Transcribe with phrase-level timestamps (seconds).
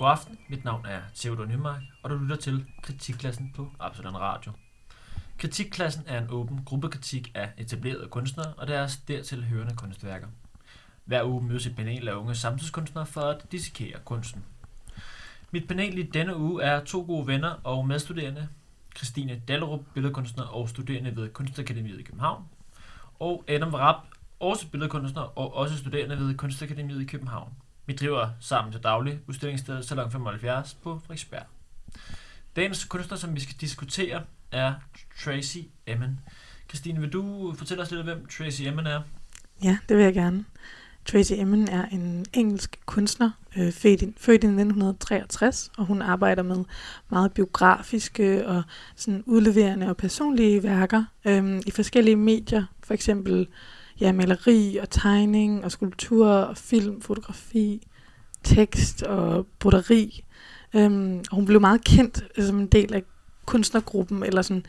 [0.00, 4.52] God aften, mit navn er Theodor Nymark, og du lytter til Kritikklassen på Absalon Radio.
[5.38, 10.26] Kritikklassen er en åben gruppekritik af etablerede kunstnere og deres dertil hørende kunstværker.
[11.04, 14.44] Hver uge mødes et panel af unge samtidskunstnere for at dissekere kunsten.
[15.50, 18.48] Mit panel i denne uge er to gode venner og medstuderende,
[18.96, 22.44] Christine Dallerup, billedkunstner og studerende ved Kunstakademiet i København,
[23.18, 24.06] og Adam Rapp,
[24.40, 27.52] også billedkunstner og også studerende ved Kunstakademiet i København.
[27.86, 31.42] Vi driver sammen til daglig udstillingsstedet Salon 75 på Frederiksberg.
[32.56, 34.74] Dagens kunstner, som vi skal diskutere, er
[35.24, 36.20] Tracy Emin.
[36.68, 39.00] Christine, vil du fortælle os lidt om, hvem Tracy Emin er?
[39.64, 40.44] Ja, det vil jeg gerne.
[41.04, 46.42] Tracy Emin er en engelsk kunstner, øh, født, i, født i 1963, og hun arbejder
[46.42, 46.64] med
[47.08, 48.62] meget biografiske og
[48.96, 53.48] sådan udleverende og personlige værker øh, i forskellige medier, for eksempel
[54.00, 57.86] ja, maleri og tegning og skulptur og film, fotografi,
[58.44, 60.24] tekst og broderi.
[60.74, 63.02] Øhm, og hun blev meget kendt som en del af
[63.46, 64.66] kunstnergruppen, eller sådan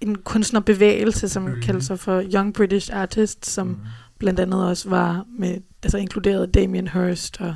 [0.00, 1.62] en kunstnerbevægelse, som Bølge.
[1.62, 3.76] kalder sig for Young British Artists, som mm.
[4.18, 7.54] blandt andet også var med, altså inkluderet Damien Hirst og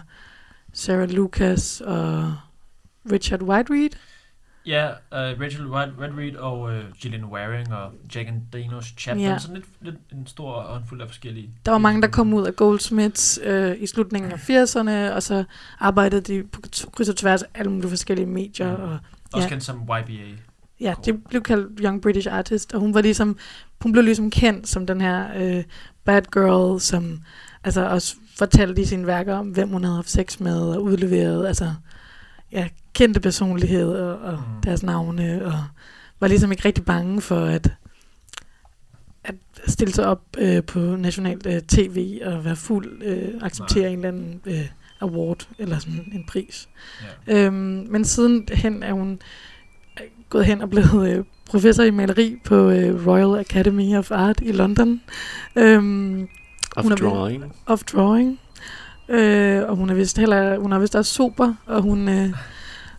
[0.72, 2.34] Sarah Lucas og
[3.12, 3.90] Richard Whiteread.
[4.66, 6.70] Ja, uh, Rachel White, Redread og uh,
[7.00, 9.26] Gillian Waring og Jack and Danos Chapman.
[9.26, 9.38] Ja.
[9.38, 11.50] Sådan lidt, lidt en stor håndfuld af forskellige.
[11.66, 15.44] Der var mange, der kom ud af Goldsmiths øh, i slutningen af 80'erne, og så
[15.78, 16.60] arbejdede de på
[16.92, 18.76] kryds og tværs af alle mulige forskellige medier.
[18.76, 18.82] Mm.
[18.82, 18.98] Og,
[19.32, 19.48] Også ja.
[19.48, 20.36] kendt som YBA.
[20.80, 23.38] Ja, det blev kaldt Young British Artist, og hun var ligesom,
[23.82, 25.64] hun blev ligesom kendt som den her øh,
[26.04, 27.20] bad girl, som
[27.64, 31.46] altså også fortalte i sine værker om, hvem hun havde haft sex med og udleveret,
[31.46, 31.74] altså
[32.54, 34.62] ja, kendte personligheder og, og Mm.
[34.64, 35.64] deres navne, og
[36.20, 37.72] var ligesom ikke rigtig bange for at,
[39.24, 39.34] at
[39.66, 43.92] stille sig op øh, på nationalt øh, tv og være fuld, øh, acceptere Nej.
[43.92, 44.68] en eller anden øh,
[45.00, 46.68] award eller sådan en pris.
[47.26, 47.46] Ja.
[47.46, 49.20] Øhm, men siden hen er hun
[50.00, 54.38] øh, gået hen og blevet øh, professor i maleri på øh, Royal Academy of Art
[54.42, 55.00] i London.
[55.56, 56.28] Øhm,
[56.76, 57.52] Of Hun er drawing.
[57.66, 58.40] of drawing.
[59.08, 62.30] Øh, og hun er vist heller, hun er vist også super, og hun, øh,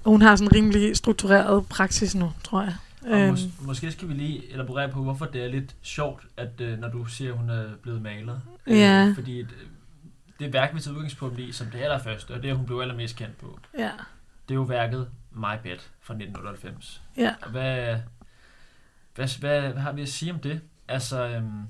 [0.04, 2.76] og hun har sådan en rimelig struktureret praksis nu, tror jeg.
[3.12, 6.62] Og Øhm, mås- måske skal vi lige elaborere på, hvorfor det er lidt sjovt, at
[6.62, 8.40] uh, når du siger, at hun er blevet maler.
[8.68, 9.08] Ja.
[9.10, 9.48] Øh, fordi uh,
[10.40, 13.38] det værk, vi tager udgangspunkt i, som det allerførste, og det hun blev allermest kendt
[13.38, 13.90] på, ja,
[14.50, 17.02] det er jo værket My Bed fra 1998.
[17.18, 17.34] ja.
[17.42, 17.98] Og hvad,
[19.16, 20.62] hvad, hvad, hvad har vi at sige om det?
[20.88, 21.62] Altså, øhm,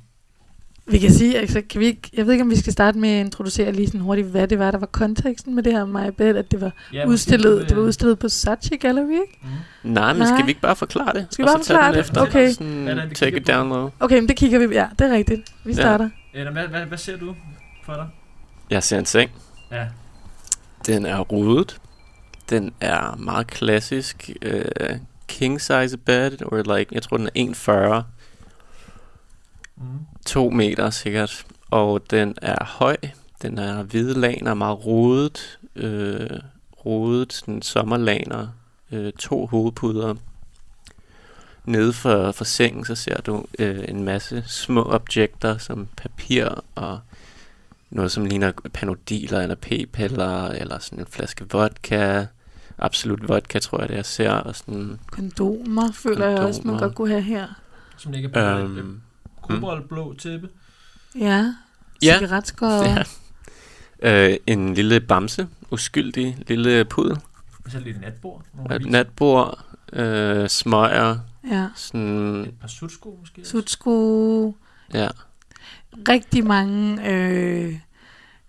[0.88, 3.10] Vi kan sige, altså, kan vi ikke, jeg ved ikke, om vi skal starte med
[3.10, 6.10] at introducere lige sådan hurtigt, hvad det var, der var konteksten med det her My
[6.18, 9.40] Bed, at det var, ja, udstillet, måske, det var øh, udstillet på Saatchi Gallery, ikke?
[9.84, 9.92] Mm.
[9.92, 10.28] Nej, men Nej.
[10.38, 11.28] skal vi ikke bare forklare det?
[11.30, 12.00] Skal vi bare forklare det?
[12.00, 12.22] efter?
[12.22, 12.52] Okay.
[12.52, 13.90] Sådan, er det, take it down low.
[14.00, 15.42] Okay, men det kigger vi, ja, det er rigtigt.
[15.64, 15.76] Vi Ja.
[15.82, 16.10] starter.
[16.34, 17.36] Eller hvad, hvad, hvad ser du
[17.86, 18.08] for dig?
[18.70, 19.32] Jeg ser en seng.
[19.72, 19.86] Ja.
[20.88, 21.78] Den er rodet.
[22.50, 24.30] Den er meget klassisk.
[24.46, 24.52] Uh,
[25.28, 28.04] king size bed, or like, jeg tror den er 1,40.
[29.78, 29.84] Mm.
[30.26, 31.46] 2 meter sikkert.
[31.72, 32.98] Og den er høj.
[33.42, 35.60] Den er hvide laner, meget rodet.
[35.76, 36.30] Øh,
[36.86, 38.48] rodet, sådan sommerlaner.
[38.92, 40.16] Øh, to hovedpuder.
[41.66, 47.00] Nede for, for sengen, så ser du øh, en masse små objekter, som papir og
[47.90, 52.26] noget, som ligner panodiler eller p-piller, eller sådan en flaske vodka.
[52.78, 54.32] Absolut vodka, tror jeg, det jeg ser.
[54.32, 56.80] Og sådan, Kondomer, føler jeg også, man Kondomer.
[56.88, 57.48] godt kunne have her.
[57.98, 59.02] Som ligger på um, et øhm,
[59.48, 60.50] koboldblå tæppe.
[61.20, 61.54] Ja,
[62.04, 62.18] Ja.
[62.18, 63.06] cigaretskåret.
[64.04, 64.30] ja.
[64.32, 67.18] Øh, en lille bamse, uskyldig lille pudel.
[67.70, 68.44] Så lidt natbord.
[68.56, 71.18] Nogle Et natbord, øh, smøger,
[71.52, 71.68] ja.
[71.76, 73.42] sådan, Et par sutsko måske.
[73.42, 73.52] også.
[73.52, 74.56] Sutsko,
[74.94, 75.08] ja,
[76.10, 77.76] rigtig mange øh,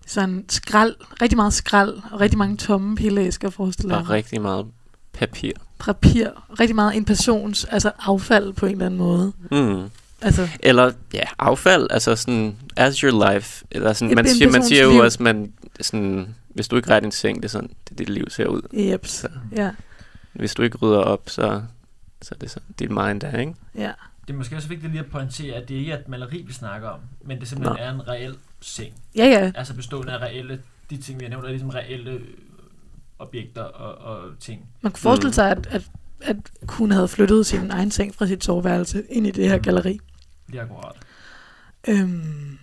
[0.06, 4.66] sådan skrald, rigtig meget skrald, og rigtig mange tomme pilleæsker, forestiller jeg og rigtig meget
[5.12, 5.52] papir.
[5.78, 6.28] Papir,
[6.60, 9.32] rigtig meget en persons, altså affald på en eller anden måde.
[9.50, 9.90] Mm.
[10.26, 13.64] Altså, Eller, ja, affald, altså sådan, as your life.
[13.70, 15.00] Eller sådan, man, siger, man siger jo liv.
[15.00, 18.24] også, man, sådan, hvis du ikke retter din seng, det er sådan, det dit liv
[18.30, 18.62] ser ud.
[18.74, 19.70] jeps, Så, ja,
[20.32, 21.62] hvis du ikke rydder op, så,
[22.22, 23.54] så er det sådan, dit mind er, ikke?
[23.74, 23.92] ja.
[24.26, 26.52] Det er måske også vigtigt lige at pointere, at det ikke er et maleri, vi
[26.52, 27.86] snakker om, men det simpelthen Nej.
[27.88, 28.92] er en reel seng.
[29.16, 32.20] Ja, ja, Altså bestående af reelle, de ting, vi har nævnt, er ligesom reelle øh,
[33.18, 34.66] objekter og, og ting.
[34.82, 35.32] man kunne forestille Mm.
[35.32, 35.82] sig, at, at,
[36.22, 36.36] at
[36.68, 39.62] hun havde flyttet sin egen seng fra sit soveværelse ind i det her Mm.
[39.62, 39.98] galleri.
[40.50, 40.96] Det er akkurat.
[41.88, 42.58] Øhm,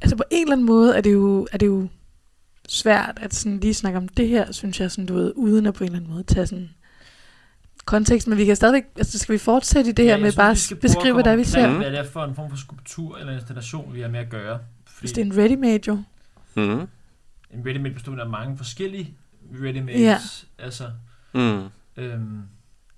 [0.00, 1.88] altså på en eller anden måde er det jo, er det jo
[2.68, 5.74] svært at sådan lige snakke om det her, synes jeg, sådan, du ved, uden at
[5.74, 6.70] på en eller anden måde tage sådan
[7.84, 10.36] kontekst, men vi kan stadigvæk, altså skal vi fortsætte i det her jeg med synes,
[10.36, 11.76] bare skal beskrive, hvad det er, vi ser?
[11.76, 14.58] Hvad det er for en form for skulptur eller installation, vi har med at gøre.
[14.86, 16.02] Fordi Hvis det er en ready-made jo.
[16.56, 16.88] Mm.
[17.50, 19.14] en ready-made bestående af mange forskellige
[19.52, 19.98] ready-made.
[19.98, 20.18] Ja.
[20.58, 20.90] Altså,
[21.34, 21.62] Mm.
[21.96, 22.42] øhm,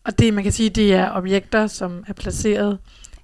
[0.05, 2.79] Og det, man kan sige, det er objekter, som er placeret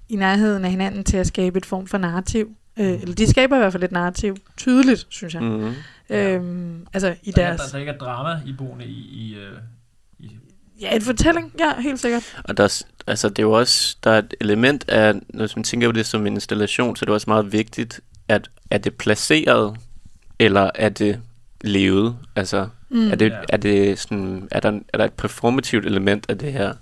[0.09, 2.55] i nærheden af hinanden til at skabe et form for narrativ.
[2.79, 4.37] Øh, eller de skaber i hvert fald et narrativ.
[4.57, 5.43] Tydeligt, synes jeg.
[5.43, 5.49] Mm.
[5.49, 5.73] Mm.
[6.09, 6.35] Ja.
[6.35, 7.61] Øhm, altså i der, er, deres...
[7.61, 9.57] der, der ikke er drama i boende i, i, øh,
[10.19, 10.37] i
[10.81, 11.53] Ja, en fortælling.
[11.59, 12.37] Ja, helt sikkert.
[12.43, 15.63] Og der, er altså, det er jo også, der er et element af, når man
[15.63, 18.95] tænker på det som en installation, så er det også meget vigtigt, at er det
[18.95, 19.77] placeret,
[20.39, 21.19] eller er det
[21.63, 22.15] levet?
[22.35, 23.11] Altså, Mm.
[23.11, 26.73] er, det, er, det sådan, er, der, er der et performativt element af det her?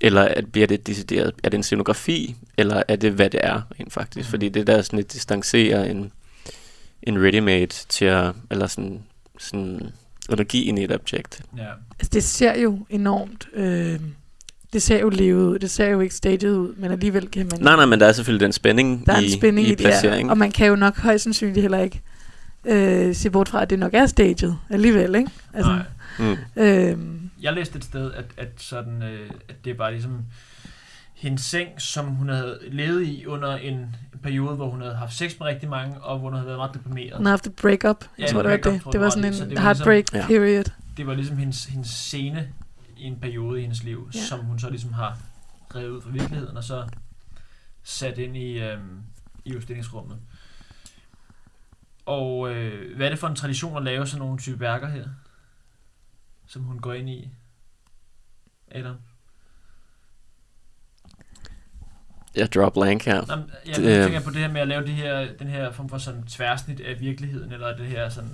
[0.00, 3.62] Eller er, bliver det decideret, er det en scenografi, eller er det, hvad det er
[3.80, 4.28] rent faktisk?
[4.28, 4.30] Mhm.
[4.30, 6.12] Fordi det der sådan lidt distancerer en,
[7.02, 9.02] en ready-made til at, eller sådan,
[9.38, 9.90] sådan
[10.30, 11.40] energi ind i et objekt.
[11.56, 11.62] ja.
[11.98, 13.48] Altså, det ser jo enormt...
[13.54, 14.00] Øh,
[14.72, 15.58] det ser jo levet ud.
[15.58, 17.60] Det ser jo ikke staged ud, men alligevel kan man...
[17.60, 19.74] Nej, nej, men der er selvfølgelig den spænding der er i, en spænding i i,
[19.74, 19.88] det, ja.
[19.88, 20.30] placeringen.
[20.30, 22.00] Og man kan jo nok højst sandsynligt heller ikke
[22.64, 25.30] øh, se bort fra, at det nok er staged alligevel, ikke?
[25.54, 26.36] Altså, Nej.
[26.56, 26.62] Mm.
[26.62, 30.24] øhm, Jeg læste et sted, at, at, sådan, øh, at det var ligesom
[31.14, 35.38] hendes seng, som hun havde levet i under en periode, hvor hun havde haft sex
[35.38, 37.16] med rigtig mange, og hvor hun havde været meget deprimeret.
[37.16, 38.04] hun har haft et break-up.
[38.18, 38.82] Ja, tror, det var det.
[38.92, 39.34] Det var sådan.
[39.34, 40.64] Så en det var heartbreak ligesom- period.
[40.96, 42.48] Det var ligesom hendes, hendes scene
[42.96, 44.18] i en periode i hendes liv, Ja.
[44.18, 44.24] ja.
[44.24, 45.18] som hun så ligesom har
[45.74, 46.84] revet ud fra virkeligheden, og så
[47.82, 48.80] sat ind i, øhm,
[49.44, 50.16] i udstillingsrummet.
[52.06, 55.08] Og øh, hvad er det for en tradition at lave sådan nogle type værker her?
[56.46, 57.30] Som hun går ind i?
[58.70, 58.96] Adam?
[62.34, 63.36] Jeg drop blank her.
[63.36, 65.46] Nå, jeg Det, det, øh, tænker på det her med at lave det her, den
[65.46, 68.30] her form for sådan tværsnit af virkeligheden, eller det her sådan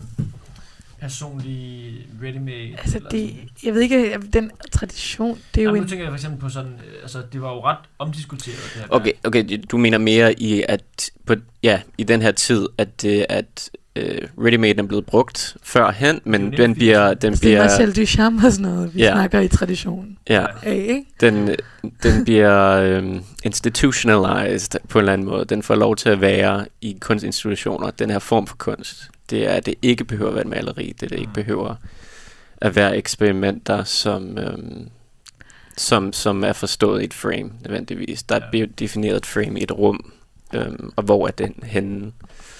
[1.00, 2.78] personlige ready-made.
[2.78, 3.48] Altså, det, sådan.
[3.64, 5.82] jeg ved ikke, den tradition, det er jo Jamen, en...
[5.82, 8.82] nu tænker jeg for eksempel på sådan, øh, altså det var jo ret omdiskuteret det
[8.82, 8.86] her.
[8.90, 13.26] Okay, okay, du mener mere i at på, ja, i den her tid at det
[13.28, 17.14] at øh, ready-made er blevet brugt førhen, men Det jo den bliver 1980'erne.
[17.14, 19.12] den Altså, det er bliver Marcel Duchamp og sådan noget, vi Ja.
[19.12, 21.04] snakker i traditionen ja, af, ikke?
[21.20, 21.56] den
[22.02, 25.44] den bliver øh, institutionalized på en eller anden måde.
[25.44, 27.90] Den får lov til at være i kunstinstitutioner.
[27.90, 29.08] Den her form for kunst.
[29.30, 30.94] Det er at det ikke behøver at være et maleri.
[31.00, 31.74] Det, det ikke behøver
[32.60, 34.88] at være eksperimenter som øhm,
[35.76, 38.22] som, som er forstået i et frame nødvendigvis.
[38.22, 38.50] Der Ja.
[38.50, 40.12] bliver defineret et frame i et rum,
[40.54, 42.12] øhm, og hvor er den henne?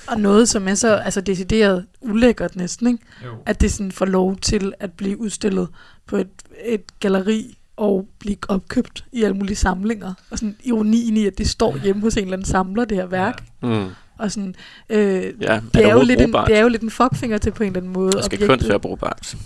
[0.08, 2.98] Og noget, som er så altså, decideret ulækkert næsten, ikke?
[3.24, 3.30] Jo.
[3.46, 5.68] at det sådan får lov til at blive udstillet
[6.06, 6.28] på et,
[6.64, 10.14] et galleri og blive opkøbt i alle mulige samlinger.
[10.30, 13.06] Og sådan ironien i, at det står hjemme hos en eller anden samler, det her
[13.06, 13.44] værk.
[13.62, 13.86] Mm.
[14.18, 14.54] Og sådan,
[14.88, 17.50] øh, Ja, det, er jo overhovedet lidt en, det er jo lidt en fuckfinger til
[17.50, 18.12] på en eller anden måde.
[18.16, 18.48] Og skal objektet.
[18.58, 19.36] kunst være brugbart?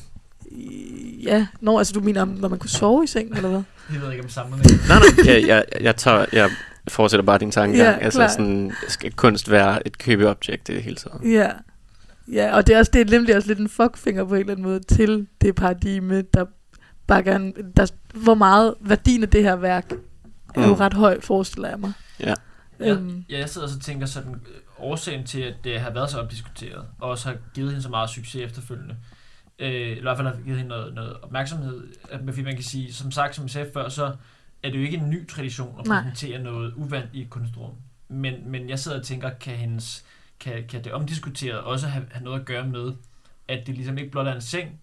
[1.22, 3.62] Ja, Nå, altså du mener, når man kunne sove i sengen, eller hvad?
[3.92, 4.62] Jeg ved ikke om samlerne.
[4.88, 6.50] Nej, nej, jeg, jeg, jeg, tager, jeg
[6.88, 7.98] fortsætter bare din tankegang.
[7.98, 8.32] Ja, altså klart.
[8.32, 11.32] sådan, skal kunst være et købeobjekt i det hele taget?
[11.32, 11.50] Ja.
[12.32, 14.52] Ja, og det er, også, det er nemlig også lidt en fuckfinger på en eller
[14.52, 16.44] anden måde til det paradigme, der
[17.06, 19.92] bakker en, der, hvor meget værdien af det her værk
[20.54, 20.72] er jo Mm.
[20.72, 21.92] ret høj, forestiller jeg mig.
[22.20, 22.34] Ja.
[22.80, 24.34] Øhm, Ja, jeg sidder og så tænker sådan,
[24.82, 28.10] årsagen til, at det har været så omdiskuteret, og også har givet hende så meget
[28.10, 28.96] succes efterfølgende,
[29.58, 31.88] øh, i hvert fald har givet hende noget, noget opmærksomhed,
[32.26, 34.16] fordi man kan sige, som sagt, som jeg sagde før, så
[34.62, 36.02] er det jo ikke en ny tradition at Nej.
[36.02, 37.70] præsentere noget uvandt i et kunstrum.
[38.08, 40.04] Men, men jeg sidder og tænker, kan, hendes,
[40.40, 42.92] kan, kan det omdiskuterede også have, have noget at gøre med,
[43.48, 44.80] at det ligesom ikke blot er en seng,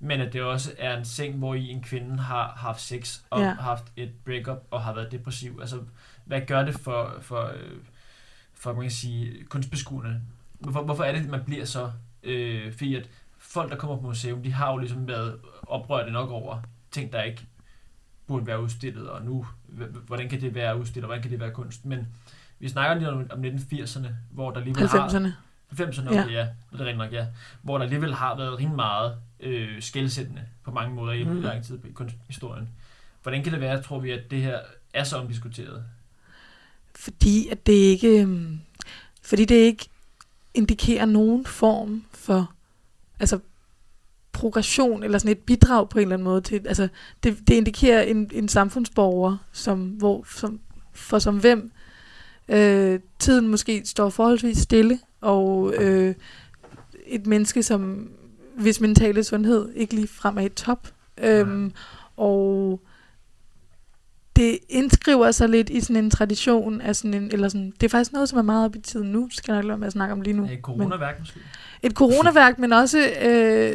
[0.00, 3.40] men at det også er en seng, hvor i en kvinde har haft sex og
[3.40, 3.54] ja.
[3.54, 5.58] haft et breakup og har været depressiv.
[5.60, 5.80] Altså,
[6.24, 7.78] hvad gør det for, for, øh,
[8.58, 10.22] for man kan sige, kunstbeskuerne?
[10.58, 11.90] Hvorfor, hvorfor er det, at man bliver så...
[12.22, 16.30] Øh, fordi at folk, der kommer på museum, de har jo ligesom været oprørte nok
[16.30, 17.46] over ting, der ikke
[18.26, 19.46] burde være udstillet, og nu,
[20.06, 21.84] hvordan kan det være udstillet, og hvordan kan det være kunst?
[21.84, 22.08] Men
[22.58, 25.08] vi snakker lige om, om 1980'erne, hvor der alligevel har...
[25.08, 25.28] 90'erne.
[25.72, 26.22] 90'erne, Ja.
[26.22, 26.48] okay, ja.
[26.72, 27.26] Det er rigtig nok, ja.
[27.62, 31.40] Hvor der alligevel har været rimelig meget øh, skældsættende på mange måder i mm.
[31.40, 32.68] lang tid i kunsthistorien.
[33.22, 34.58] Hvordan kan det være, tror vi, at det her
[34.94, 35.84] er så omdiskuteret?
[36.98, 38.58] Fordi at det ikke, øhm,
[39.22, 39.88] fordi det ikke
[40.54, 42.52] indikerer nogen form for
[43.20, 43.38] altså
[44.32, 46.88] progression eller sådan et bidrag på en eller anden måde til, altså
[47.22, 50.60] det, det indikerer en, en samfundsborger, som, hvor, som,
[50.92, 51.72] for som hvem
[52.48, 56.14] øh, tiden måske står forholdsvis stille, og øh,
[57.06, 58.10] et menneske, som
[58.56, 60.88] hvis mentale sundhed ikke lige frem er i top.
[61.18, 61.72] Øhm,
[62.16, 62.80] og
[64.38, 67.88] det indskriver sig lidt i sådan en tradition af sådan en, eller sådan, det er
[67.88, 69.92] faktisk noget, som er meget op i tiden nu, skal jeg nok lade med at
[69.92, 70.44] snakke om lige nu.
[70.44, 71.40] Et coronaværk måske?
[71.82, 73.72] Et coronaværk, men også øh,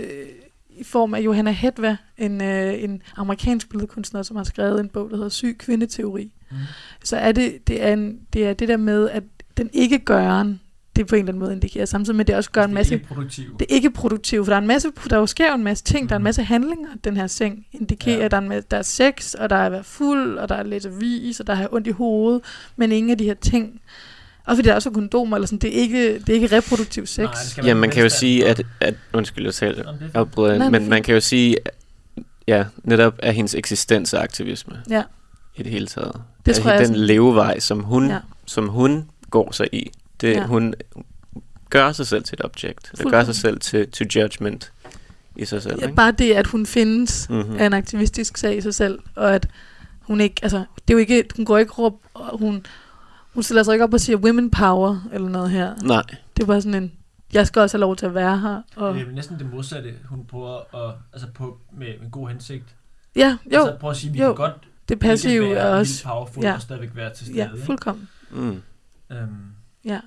[0.70, 5.10] i form af Johanna Hedva, en, øh, en amerikansk billedkunstner, som har skrevet en bog,
[5.10, 6.32] der hedder Syg kvindeteori.
[6.52, 6.58] Mm.
[7.04, 9.24] Så er det, det er, en, det er det der med, at
[9.58, 10.62] den ikke gøren,
[10.96, 12.90] det på en eller anden måde indikerer, samtidig med, at det også gør en masse...
[12.96, 13.60] Det er ikke produktivt.
[13.60, 16.10] Det er ikke produktivt, for der er en masse, der jo sker en masse ting,
[16.10, 16.24] der er en Mhm.
[16.24, 18.18] masse handlinger, den her seng indikerer.
[18.22, 18.28] Ja.
[18.28, 20.56] Der, er en masse, der er sex, og der er at være fuld, og der
[20.56, 22.42] er at læse avis, og der er ondt i hovedet,
[22.76, 23.82] men ingen af de her ting.
[24.46, 27.06] Og fordi der er også kondomer, eller sådan, det er ikke, det er ikke reproduktiv
[27.06, 27.18] sex.
[27.58, 30.16] Nej, Ja, man kan jo sige, at, at undskyld, jeg er fint.
[30.16, 31.56] afbryder, er men man kan jo sige,
[32.48, 35.04] ja, netop af hendes eksistens og aktivisme Ja.
[35.56, 36.22] i det hele taget.
[36.46, 38.18] Det Af tror jeg den sådan- levevej, som hun, ja.
[38.46, 39.92] som hun går sig i.
[40.24, 40.46] Det, Ja.
[40.46, 40.74] Hun
[41.70, 42.92] gør sig selv til et objekt.
[42.98, 44.72] Det gør sig selv til, til judgment
[45.36, 45.76] i sig selv.
[45.80, 45.96] Ja, ikke?
[45.96, 47.56] bare det, at hun findes, Mhm.
[47.60, 49.48] er en aktivistisk sag i sig selv, og at
[50.02, 52.66] hun ikke, altså, det er jo ikke, hun går ikke råb, og hun,
[53.34, 55.76] hun stiller sig ikke op og siger women power, eller noget her.
[55.84, 56.04] Nej,
[56.38, 56.92] Det er bare sådan en,
[57.34, 59.94] jeg skal også have lov til at være her, og Det er næsten det modsatte,
[60.10, 62.64] hun prøver at, altså på, med en god hensigt.
[63.16, 64.26] ja, jo, Altså prøv at sige, vi jo.
[64.28, 64.54] kan godt
[64.90, 66.54] det passive ikke er være også, powerful ja.
[66.54, 67.38] og stadigvæk være til stede.
[67.40, 67.66] ja, ikke?
[67.66, 68.62] fuldkommen, mm.
[69.12, 69.28] Øhm,
[69.86, 70.00] ja.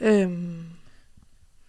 [0.00, 0.64] Øhm,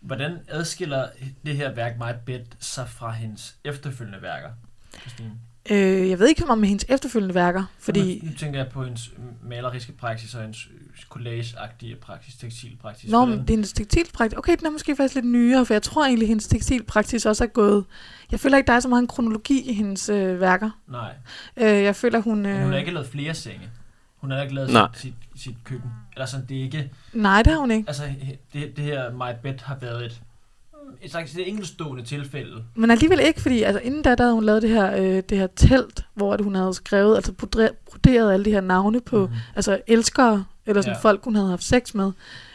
[0.01, 1.08] hvordan adskiller
[1.46, 4.50] det her værk My Bed sig fra hendes efterfølgende værker?
[5.01, 5.32] Christine?
[5.72, 9.12] øh, jeg ved ikke om hendes efterfølgende værker, fordi, Nu, nu tænker jeg på hendes
[9.44, 10.68] maleriske praksis og hendes
[11.10, 13.12] collage-agtige praksis, tekstilpraksis.
[13.12, 14.38] Nå, men det er hendes tekstilpraksis.
[14.38, 17.48] Okay, den er måske faktisk lidt nyere, for jeg tror egentlig, hendes tekstilpraksis også er
[17.48, 17.86] gået...
[18.32, 20.70] Jeg føler ikke, der er så meget en kronologi i hendes øh, værker.
[20.88, 21.13] Nej,
[21.58, 22.38] Øh, jeg føler, hun...
[22.38, 23.70] men Øh, hun har ikke lavet flere senge.
[24.25, 24.88] Hun har ikke lavet Nej.
[24.94, 25.89] sit, sit, sit køkken.
[26.13, 26.91] Eller sådan, det er ikke...
[27.13, 27.84] Nej, det har hun ikke.
[27.88, 28.03] Altså,
[28.53, 30.22] det, det her My Bed har været et,
[31.01, 32.63] et slags et enkeltstående tilfælde.
[32.75, 35.38] Men alligevel ikke, fordi altså, inden da, der havde hun lavet det her, øh, det
[35.38, 39.36] her telt, hvor at hun havde skrevet, altså broderet alle de her navne på, Mhm.
[39.55, 41.00] altså elskere, eller sådan Ja.
[41.01, 42.12] folk, hun havde haft sex med,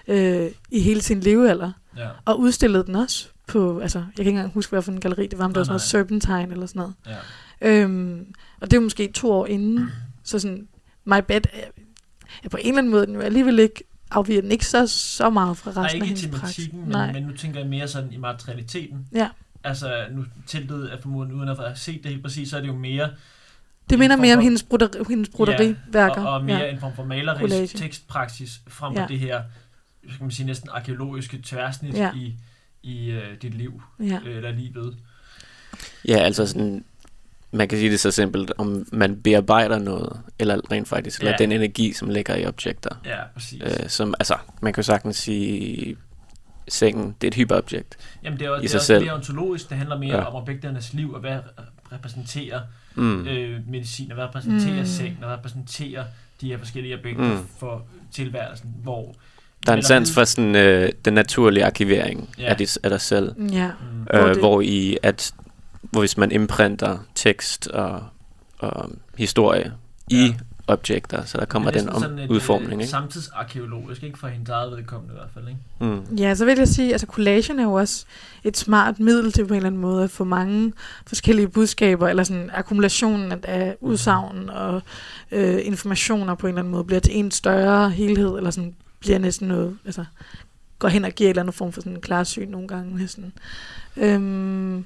[0.08, 1.72] øh, i hele sin levealder.
[1.96, 5.00] Ja, Og udstillede den også på, altså, jeg kan ikke engang huske, hvad for en
[5.00, 5.82] galleri det var, om det Nej, var sådan noget
[6.20, 6.94] Serpentine eller sådan noget.
[7.06, 7.82] ja.
[7.82, 8.26] Øhm,
[8.60, 9.90] og det er måske to år inden,
[10.24, 10.68] så sådan,
[11.16, 11.40] my bed,
[12.42, 14.86] er, på en eller anden måde, den er jo alligevel ikke, afviger den ikke så,
[14.86, 16.56] så meget fra Nej, resten af ikke i hendes praksis.
[16.56, 19.06] tematikken, men, Nej, men nu tænker jeg mere sådan i materialiteten.
[19.12, 19.28] ja.
[19.64, 22.68] Altså, nu teltet er formodentlig, uden at have set det helt præcis, så er det
[22.68, 23.10] jo mere...
[23.90, 26.22] Det minder mere om hendes, broderi, hendes broderiværker.
[26.22, 26.70] Og, og mere ja.
[26.70, 27.66] en form for malerisk Collage.
[27.78, 29.06] tekstpraksis, frem for Ja.
[29.06, 29.42] det her,
[30.08, 32.12] skal man sige, næsten arkeologiske tværsnit Ja.
[32.14, 32.34] i,
[32.82, 34.18] i uh, dit liv, ja.
[34.26, 34.96] øh, eller livet.
[36.08, 36.84] Ja, altså sådan,
[37.52, 41.36] man kan sige det så simpelt, om man bearbejder noget, eller rent faktisk, eller Ja.
[41.36, 42.90] den energi, som ligger i objekter.
[43.06, 43.62] Ja, præcis.
[43.62, 45.96] Øh, som, altså, man kan jo sagtens sige,
[46.68, 47.96] sengen, det er et hyperobjekt.
[48.24, 49.04] Jamen, det er, også, i det er sig også selv.
[49.04, 49.68] mere ontologisk.
[49.68, 50.24] Det handler mere Ja.
[50.24, 51.38] om objekternes liv, og hvad
[51.92, 52.60] repræsenterer
[52.94, 53.02] Mm.
[53.04, 53.26] mm.
[53.28, 54.78] øh, medicin, og hvad repræsenterer Mm.
[54.78, 54.86] mm.
[54.86, 56.04] sengen, og hvad repræsenterer
[56.40, 57.30] de her forskellige objekter Mm.
[57.30, 57.46] mm.
[57.58, 59.14] for tilværelsen, hvor...
[59.66, 62.44] Der er en sans for sådan, øh, den naturlige arkivering Ja.
[62.44, 63.32] af, dit, af dig selv.
[63.52, 63.66] ja.
[63.92, 64.02] Mm.
[64.02, 65.34] Hvor Øh, det- hvor i at
[65.82, 68.02] hvis man imprinter tekst og,
[68.58, 69.72] og historie
[70.10, 70.34] i Ja.
[70.66, 72.72] objekter, så der kommer er den om, sådan et, udformning.
[72.72, 72.86] Øh, Ikke?
[72.90, 75.60] samtidsarkeologisk, ikke for hendes eget vedkommende i hvert fald, ikke?
[76.10, 76.16] Mm.
[76.16, 78.04] Ja, så vil jeg sige, altså collagen er jo også
[78.44, 80.72] et smart middel til på en eller anden måde at få mange
[81.06, 84.82] forskellige budskaber, eller sådan akkumulationen af- udsagn og
[85.30, 89.18] øh, informationer på en eller anden måde bliver til en større helhed, eller sådan bliver
[89.18, 90.04] næsten noget, altså
[90.78, 93.32] går hen og giver en eller anden form for sådan en klarsyn nogle gange næsten.
[93.96, 94.84] Øhm,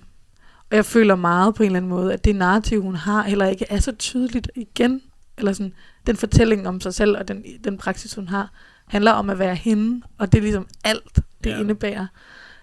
[0.75, 3.47] og jeg føler meget på en eller anden måde, at det narrativ, hun har, heller
[3.47, 5.03] ikke er så tydeligt igen,
[5.39, 5.73] eller sådan,
[6.07, 8.51] den fortælling om sig selv og den, den praksis, hun har,
[8.87, 11.55] handler om at være hende, og det er ligesom alt, det Ja.
[11.55, 11.61] ja.
[11.61, 12.07] indebærer.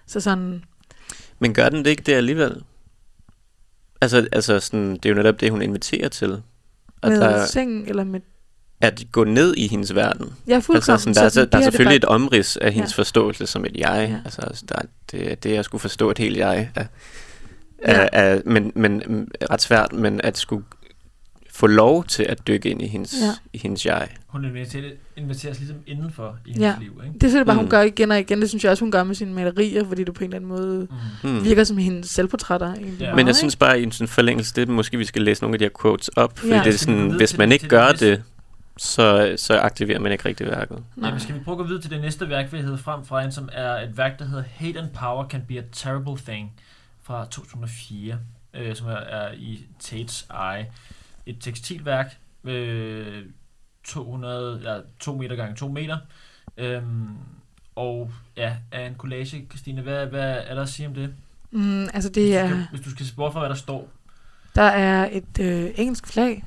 [0.06, 0.64] Så sådan,
[1.38, 2.62] Men gør den det ikke det alligevel?
[4.00, 6.42] Altså, altså sådan, det er jo netop det, hun inviterer til.
[7.02, 8.20] At, med der, sengen, eller med...
[8.80, 10.32] at gå ned i hendes verden.
[10.48, 10.74] Ja, fuldkommen.
[10.76, 13.00] Altså, sådan, der, er, så så, der er selvfølgelig det et omrids af hendes Ja.
[13.00, 14.06] forståelse som et jeg.
[14.10, 14.20] Ja.
[14.24, 16.70] Altså, der, er- det, det er at skulle forstå et helt jeg.
[16.74, 16.84] Er,
[17.88, 17.92] Ja.
[17.92, 20.64] er, er, men, men mm, ret svært, men at skulle
[21.50, 23.30] få lov til at dykke ind i hendes, Ja.
[23.52, 24.08] i hendes jeg.
[24.26, 26.74] Hun inviterer, inviteres ligesom indenfor i hendes Ja.
[26.80, 27.12] liv, ikke?
[27.18, 27.70] Det synes jeg bare, hun Mm.
[27.70, 28.40] gør igen og igen.
[28.40, 30.48] Det synes jeg også, hun gør med sine malerier, fordi det på en eller anden
[30.48, 30.88] måde
[31.24, 31.30] Mm.
[31.30, 31.44] Hmm.
[31.44, 32.66] virker som hendes selvportrætter.
[32.66, 33.04] Egentlig Ja.
[33.04, 35.42] meget, Men jeg synes bare, i en sådan forlængelse, det er måske, vi skal læse
[35.42, 36.38] nogle af de her quotes op.
[36.38, 36.58] Fordi Ja.
[36.64, 38.22] det er sådan, hvis man det- ikke det gør det,
[38.78, 40.78] så, så aktiverer man ikke rigtig værket.
[40.96, 41.10] Nej.
[41.10, 43.22] men skal vi prøve at gå videre til det næste værk, vi hedder frem fra
[43.24, 46.52] en, som er et værk, der hedder Hate and Power Can Be a Terrible Thing
[47.02, 48.18] fra 2004,
[48.54, 50.66] øh, som er, er i Tates Eye.
[51.26, 53.22] Et tekstilværk, øh,
[53.84, 55.98] 200, ja, 2 meter gange 2 meter.
[56.56, 57.08] Øhm,
[57.76, 59.46] og ja, er en collage.
[59.50, 61.14] Christine, hvad, hvad er der at sige om det?
[61.50, 63.54] Mm, altså Hvis det du er, skal- Hvis du skal se bort fra, hvad der
[63.56, 63.88] står.
[64.54, 66.44] der er et øh, engelsk flag.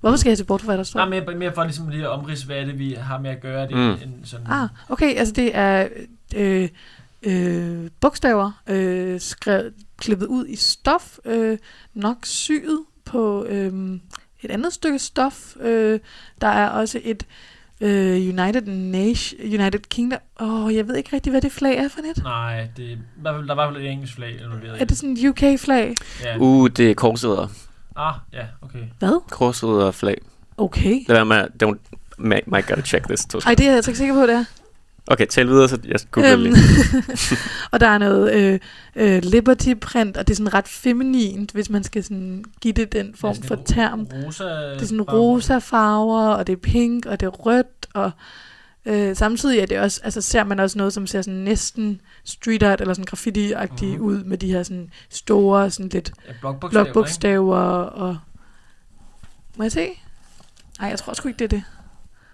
[0.00, 1.06] Hvorfor skal jeg se bort fra, hvad der står?
[1.06, 3.40] Nej, mere, mere for ligesom lige at omridse, hvad er det, vi har med at
[3.40, 3.62] gøre.
[3.68, 4.08] Det mm.
[4.08, 4.46] en sådan...
[4.46, 5.88] Ah, okay, altså det er
[6.36, 6.68] øh,
[7.24, 11.58] øh, bogstaver øh, skrevet, klippet ud i stof, øh,
[11.94, 13.72] nok syet på øh,
[14.42, 15.56] et andet stykke stof.
[15.60, 16.00] Øh,
[16.40, 17.26] der er også et
[17.80, 20.18] øh, United Nation, United Kingdom.
[20.40, 22.22] Åh, oh, jeg ved ikke rigtig, hvad det flag er for net.
[22.22, 24.80] Nej, det, er- der var i hvert fald et engelsk flag involveret.
[24.80, 25.94] Er det sådan et UK-flag?
[26.24, 26.36] Ja.
[26.38, 27.48] Uh, det er korsridder.
[27.96, 28.82] Ah, ja, okay.
[28.98, 29.20] Hvad?
[29.30, 30.16] Korsridder flag.
[30.56, 31.00] Okay.
[31.08, 33.24] Lad være med, don't, Mike, gotta check this.
[33.24, 34.44] To Ej, det er jeg altså ikke sikker på, det er.
[35.06, 36.56] Okay, tal videre, så jeg googler Øhm, lige.
[37.72, 38.60] og der er noget øh,
[38.96, 42.92] øh, Liberty print, og det er sådan ret feminint, hvis man skal sådan give det
[42.92, 44.08] den form sådan for en term.
[44.24, 48.10] Rosa Det er sådan rosa farver, og det er pink, og det er rødt, og
[48.86, 52.62] øh, samtidig er det også, altså ser man også noget, som ser sådan næsten street
[52.62, 53.98] art, eller sådan graffiti-agtigt Mhm.
[54.00, 54.06] mm.
[54.06, 58.18] ud, med de her sådan store, sådan lidt Ja, blokbogstaver, blokbogstaver, og...
[59.56, 59.88] Må jeg se?
[60.80, 61.56] Nej, jeg tror sgu ikke, det er det.
[61.56, 61.66] ikke?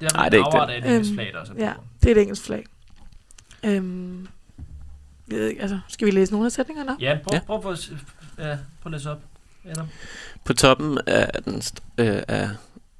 [0.00, 1.80] Det er det er det ikke er et Øhm, flag, der er Ja, på.
[2.02, 2.64] Det er et engelsk flag.
[3.64, 4.28] Øhm,
[5.30, 7.00] jeg ved ikke, altså, skal vi læse nogle af sætningerne op?
[7.00, 7.40] Ja, prøv, Ja.
[7.46, 7.90] prøv, prøv, at,
[8.38, 8.44] ja,
[8.82, 9.20] prøv at læse op.
[9.64, 9.88] Adam.
[10.44, 12.50] På toppen af, den, st- øh, af,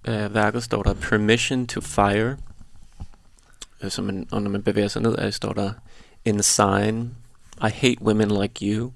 [0.05, 2.37] af værket står der Permission to Fire.
[3.83, 5.73] Øh, Så man, og når man bevæger sig nedad, står der
[6.25, 7.15] In sign,
[7.63, 8.93] I hate women like you.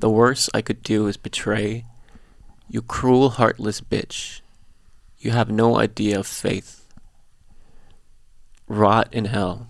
[0.00, 1.80] The worst I could do is betray.
[2.74, 4.42] You cruel, heartless bitch.
[5.24, 6.68] You have no idea of faith.
[8.68, 9.66] Rot in hell.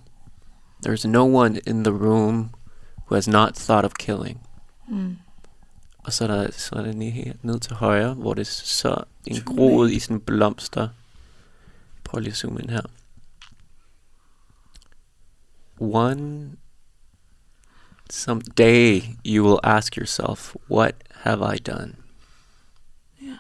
[0.87, 2.51] There's no one in the room
[3.07, 4.41] who has not thought of killing.
[4.89, 5.17] Mm.
[5.99, 8.53] Og så er der, så er der lige her ned til højre, hvor det er
[8.65, 10.89] så en groet i sådan blomster.
[12.05, 12.83] Prøv lige at zoome ind her.
[15.79, 16.53] One
[18.11, 21.97] some day you will ask yourself, what have I done?
[23.23, 23.37] Ja.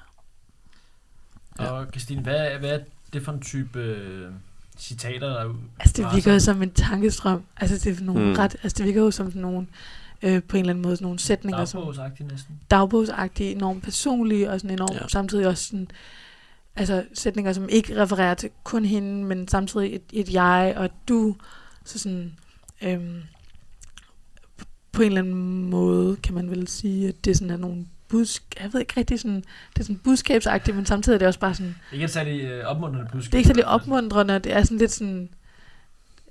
[1.58, 4.32] Og Christine, hvad, hvad er det for en type øh,
[4.78, 7.42] citater, der er Altså, det virker jo som en tankestrøm.
[7.56, 8.32] Altså, det, er nogle Mm.
[8.32, 9.66] ret, altså, det virker jo som sådan nogle,
[10.22, 12.60] øh, på en eller anden måde, sådan nogle sætninger, dagbogsagtige næsten?
[12.70, 15.08] dagbogsagtige, enormt personlige, og sådan enormt, ja.
[15.08, 15.88] samtidig også sådan,
[16.76, 20.92] altså sætninger, som ikke refererer til kun hende, men samtidig et, et jeg og et
[21.08, 21.36] du.
[21.84, 22.32] Så sådan,
[22.82, 23.22] øhm,
[24.92, 28.62] på en eller anden måde kan man vel sige, at det sådan er nogle budskab,
[28.62, 29.36] jeg ved ikke rigtig sådan,
[29.74, 32.64] det er sådan budskabsagtigt, men samtidig er det også bare sådan, Ikke et særlig øh,
[32.64, 33.32] opmuntrende budskab.
[33.32, 35.28] det er ikke særlig opmuntrende, det er sådan lidt sådan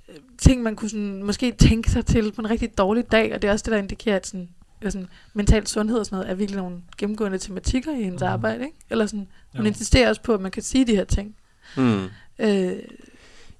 [0.08, 3.42] øh, ting, man kunne sådan, måske tænke sig til på en rigtig dårlig dag, og
[3.42, 4.48] det er også det, der indikerer, at sådan,
[4.80, 8.26] eller sådan, mental sundhed og sådan noget, er virkelig nogle gennemgående tematikker i hendes mm.
[8.28, 8.76] arbejde, ikke?
[8.90, 9.68] Eller sådan, hun Jo.
[9.68, 11.34] insisterer også på, at man kan sige de her ting.
[11.76, 12.04] Hmm.
[12.38, 12.72] Øh,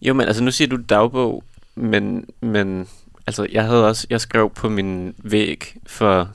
[0.03, 2.89] Jo, men altså nu siger du dagbog, men, men
[3.27, 6.31] altså jeg havde også, jeg skrev på min væg for,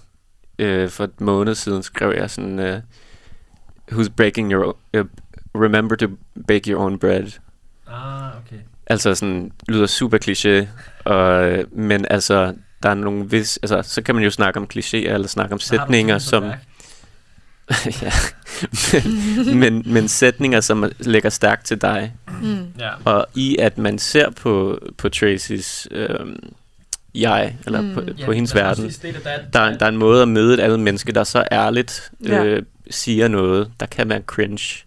[0.60, 2.82] øh, for et måned siden, skrev jeg sådan, øh,
[3.92, 5.06] who's breaking your, uh,
[5.56, 6.08] remember to
[6.48, 7.40] bake your own bread.
[7.88, 8.60] Ah, okay.
[8.88, 10.68] Altså sådan, lyder super kliché,
[11.12, 14.68] og, øh, men altså, der er nogle vis, altså, så kan man jo snakke om
[14.74, 16.44] klichéer, eller snakke om Hvad har du sætninger, som,
[18.02, 18.12] ja,
[19.46, 22.90] men, men, men sætninger, som lægger stærkt til dig, mm, Ja.
[23.06, 26.40] og i at man ser på, på Tracys øhm,
[27.16, 27.94] jeg, eller Mm.
[27.94, 30.54] på, Ja, på hendes verden, der, er- der, er- der er en måde at møde
[30.54, 32.44] et andet menneske, der så ærligt Ja.
[32.46, 34.86] øh, siger noget, der kan være cringe.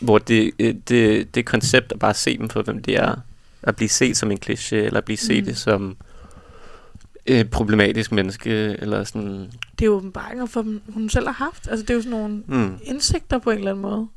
[0.00, 3.14] Hvor det, øh, det, det koncept at bare se dem for, hvem de er,
[3.62, 5.46] at blive set som en kliché, eller at blive set Mm.
[5.46, 5.96] det som
[7.26, 9.50] et problematisk menneske, eller sådan...
[9.78, 11.68] det er jo åbenbaringer for dem, hun selv har haft.
[11.68, 12.78] Altså, det er jo sådan nogle Mm.
[12.82, 14.08] indsigter på en eller anden måde.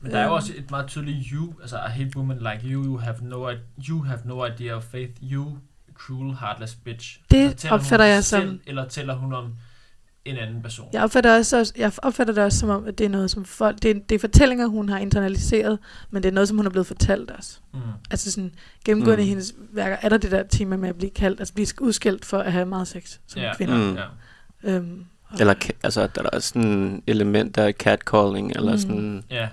[0.00, 0.34] Men der er jo Øhm.
[0.34, 3.50] også et meget tydeligt you, altså I hate women like you, you have no,
[3.88, 5.56] you have no idea of faith, you
[5.98, 7.18] cruel, heartless bitch.
[7.30, 9.54] Det Altså, opfatter jeg sig som- Selv, eller tæller hun om
[10.24, 10.88] en anden person?
[10.92, 13.82] Jeg opfatter, også, jeg opfatter det også som om, at det er noget, som folk,
[13.82, 15.78] det er, det er fortællinger, hun har internaliseret,
[16.10, 17.60] men det er noget, som hun er blevet fortalt os.
[17.74, 17.80] Mm.
[18.10, 19.26] Altså sådan, gennemgående Mm.
[19.26, 22.24] i hendes værker, er der det der tema med at blive kaldt, altså blive udskilt
[22.24, 23.56] for at have meget sex som Ja.
[23.56, 23.76] kvinder.
[23.90, 23.96] Mm.
[23.96, 24.04] Ja.
[24.76, 28.78] Øhm, og- Eller altså, der er også sådan elementer af catcalling, eller Mm.
[28.78, 29.24] sådan...
[29.30, 29.48] ja.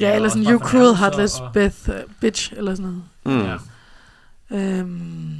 [0.00, 2.90] Ja, eller sådan, også you cruel, heartless og- Beth, uh, bitch, eller sådan
[3.24, 3.42] noget.
[3.44, 3.48] Mm.
[3.50, 3.56] Ja.
[4.52, 5.34] Øhm,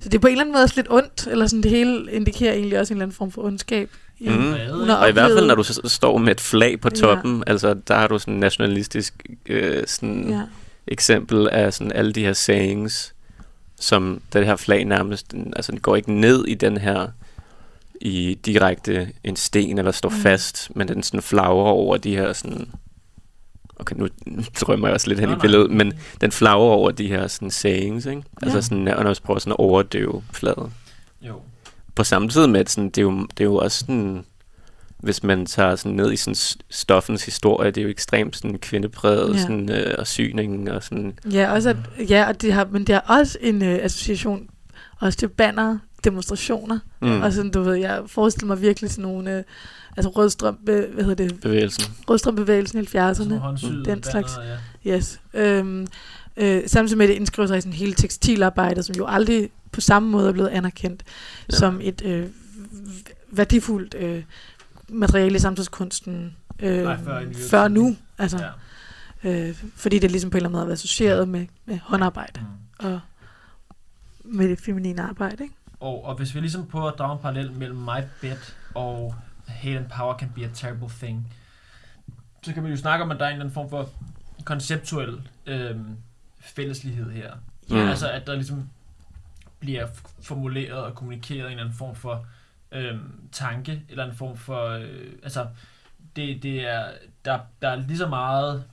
[0.00, 2.12] så det er på en eller anden måde også lidt ondt, eller sådan det hele
[2.12, 3.90] indikerer egentlig også en eller anden form for ondskab.
[4.20, 4.52] i- Mm.
[4.86, 7.00] Har Og i hvert fald, når du så står med et flag på Ja.
[7.00, 10.40] toppen, altså der har du sådan en nationalistisk øh, sådan Ja.
[10.86, 13.14] eksempel af sådan alle de her sayings,
[13.80, 17.06] som det her flag nærmest, den- altså den går ikke ned i den her,
[18.00, 20.14] i direkte en sten eller står Mm.
[20.14, 20.20] mm.
[20.22, 22.68] fast, men den sådan flagrer over de her sådan,
[23.78, 24.08] okay nu
[24.60, 28.06] drømmer jeg også lidt hen i billedet, men den flagrer over de her sådan sayings,
[28.06, 28.22] ikke?
[28.42, 28.62] Altså Ja.
[28.62, 30.70] sådan, og når man prøver sådan at overdøve flaget
[31.22, 31.34] Jo.
[31.94, 34.24] på samme tid med, at sådan, det, er jo, det er jo også sådan,
[34.98, 39.34] hvis man tager sådan ned i sådan stoffens historie, det er jo ekstremt sådan kvindepræget,
[39.34, 39.40] Ja.
[39.40, 41.76] sådan, øh, og syning og sådan, Ja, også at,
[42.10, 44.48] ja og det har, men det har også en øh, association
[45.00, 46.78] også til banner, demonstrationer.
[47.02, 47.20] Mm.
[47.22, 49.42] Og sådan, du ved, jeg forestiller mig virkelig sådan nogle, øh,
[49.98, 51.94] altså rødstrøm, hvad hedder det, bevægelsen.
[52.10, 53.24] rødstrømbevægelsen i Sådan 70'erne.
[53.28, 54.32] nogle håndsyede Den banner, slags.
[54.84, 54.96] Ja.
[54.96, 55.20] Yes.
[55.34, 55.86] Øhm,
[56.36, 59.80] øh, samtidig med at det indskriver sig i sådan hele tekstilarbejdet, som jo aldrig på
[59.80, 61.52] samme måde er blevet anerkendt Ja.
[61.52, 61.58] ja.
[61.58, 62.26] som et øh,
[63.32, 64.22] værdifuldt øh,
[64.88, 67.96] materiale i samtidskunsten øh, Nej, før før nu.
[68.18, 68.44] Altså,
[69.24, 69.48] Ja.
[69.48, 72.40] øh, fordi det ligesom på en eller anden måde har været associeret med, med håndarbejde
[72.40, 72.86] Mm.
[72.86, 73.00] og
[74.24, 75.42] med det feminine arbejde.
[75.44, 75.54] Ikke?
[75.80, 78.36] Og, og hvis vi ligesom prøver at drage en parallel mellem My Bed
[78.74, 79.14] og
[79.58, 81.32] Hate and Power Can Be a Terrible Thing,
[82.42, 83.90] så kan man jo snakke om, at der er en eller anden form for
[84.44, 85.96] konceptuel øhm,
[86.40, 87.34] fælleslighed her.
[87.68, 87.76] Mm.
[87.76, 87.88] Ja.
[87.88, 88.68] Altså, at der ligesom
[89.60, 89.86] bliver
[90.22, 92.26] formuleret og kommunikeret en eller anden form for
[92.72, 94.68] øhm, tanke, eller en form for...
[94.68, 95.46] Øh, altså,
[96.16, 96.84] det, det er,
[97.24, 98.64] der, der er lige så meget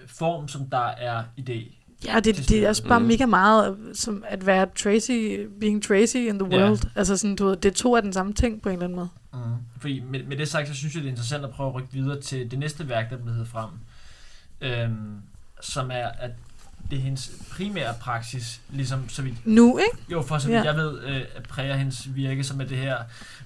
[0.00, 1.74] øh, form, som der er idé.
[2.06, 3.06] Ja, det, det er også bare Mm.
[3.06, 6.56] mega meget øh, som at være Tracy, being Tracy in the Ja.
[6.68, 6.80] world.
[6.94, 8.96] Altså sådan, du ved, det er to af den samme ting på en eller anden
[8.96, 9.08] måde.
[9.32, 9.38] Mm.
[9.80, 11.88] Fordi med, med det sagt, så synes jeg, det er interessant at prøve at rykke
[11.92, 13.70] videre til det næste værk, der bliver frem.
[14.60, 15.16] Øhm,
[15.60, 16.30] som er, at
[16.90, 20.12] det er hendes primære praksis, ligesom så vidt, Nu, ikke?
[20.12, 20.64] jo for så vidt Ja.
[20.64, 22.98] jeg ved, øh, at præger hendes virke, som er det her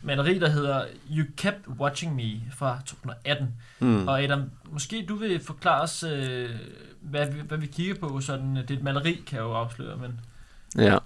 [0.03, 3.48] maleri, der hedder You Kept Watching Me fra 2018.
[3.81, 4.09] Mm.
[4.09, 6.51] Og Adam, måske du vil forklare os, øh,
[7.01, 8.20] hvad, vi, hvad vi kigger på.
[8.20, 10.20] Sådan, det er et maleri, kan jeg jo afsløre, men
[10.79, 10.98] Ja.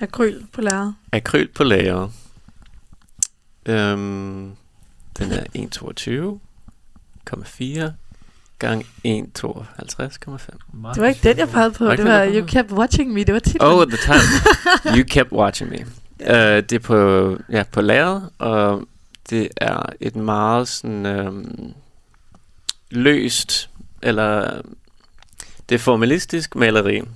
[0.00, 0.92] Akryl på lærred.
[1.12, 2.08] Akryl på lager.
[3.66, 4.56] Øhm,
[5.18, 7.92] den er 1,22,4
[8.60, 10.72] gang 1,52,5.
[10.72, 11.84] meget Det var ikke den, jeg pegede på.
[11.84, 13.24] Var Det var You Kept Watching Me.
[13.24, 13.62] Det var titlen.
[13.62, 14.96] Oh, the time.
[14.96, 15.78] You kept watching me.
[16.20, 18.82] Uh, det er på, ja, på lageret, og
[19.30, 21.72] det er et meget sådan øhm,
[22.90, 23.70] løst,
[24.02, 24.60] eller
[25.68, 27.00] det er formalistisk maleri.
[27.00, 27.08] Mm.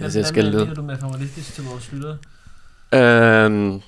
[0.00, 2.18] Altså, jeg skal hvad mener du med formalistisk til vores lyttere?
[2.92, 3.80] Øhm,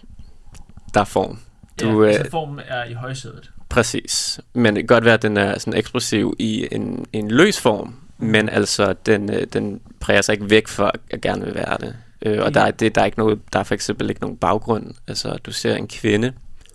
[0.95, 1.39] der er form.
[1.81, 3.51] Du, Du, ja, øh, altså formen er i højsædet.
[3.73, 4.41] Præcis.
[4.55, 7.95] Men det kan godt være, at den er sådan ekspressiv i en, en løs form,
[8.19, 11.97] men altså, den, øh, den præger sig ikke væk for at gerne vil være det.
[12.23, 14.37] Øh, og der er, det, der, er ikke noget, der er for eksempel ikke nogen
[14.37, 14.95] baggrund.
[15.09, 16.33] Altså, du ser en kvinde.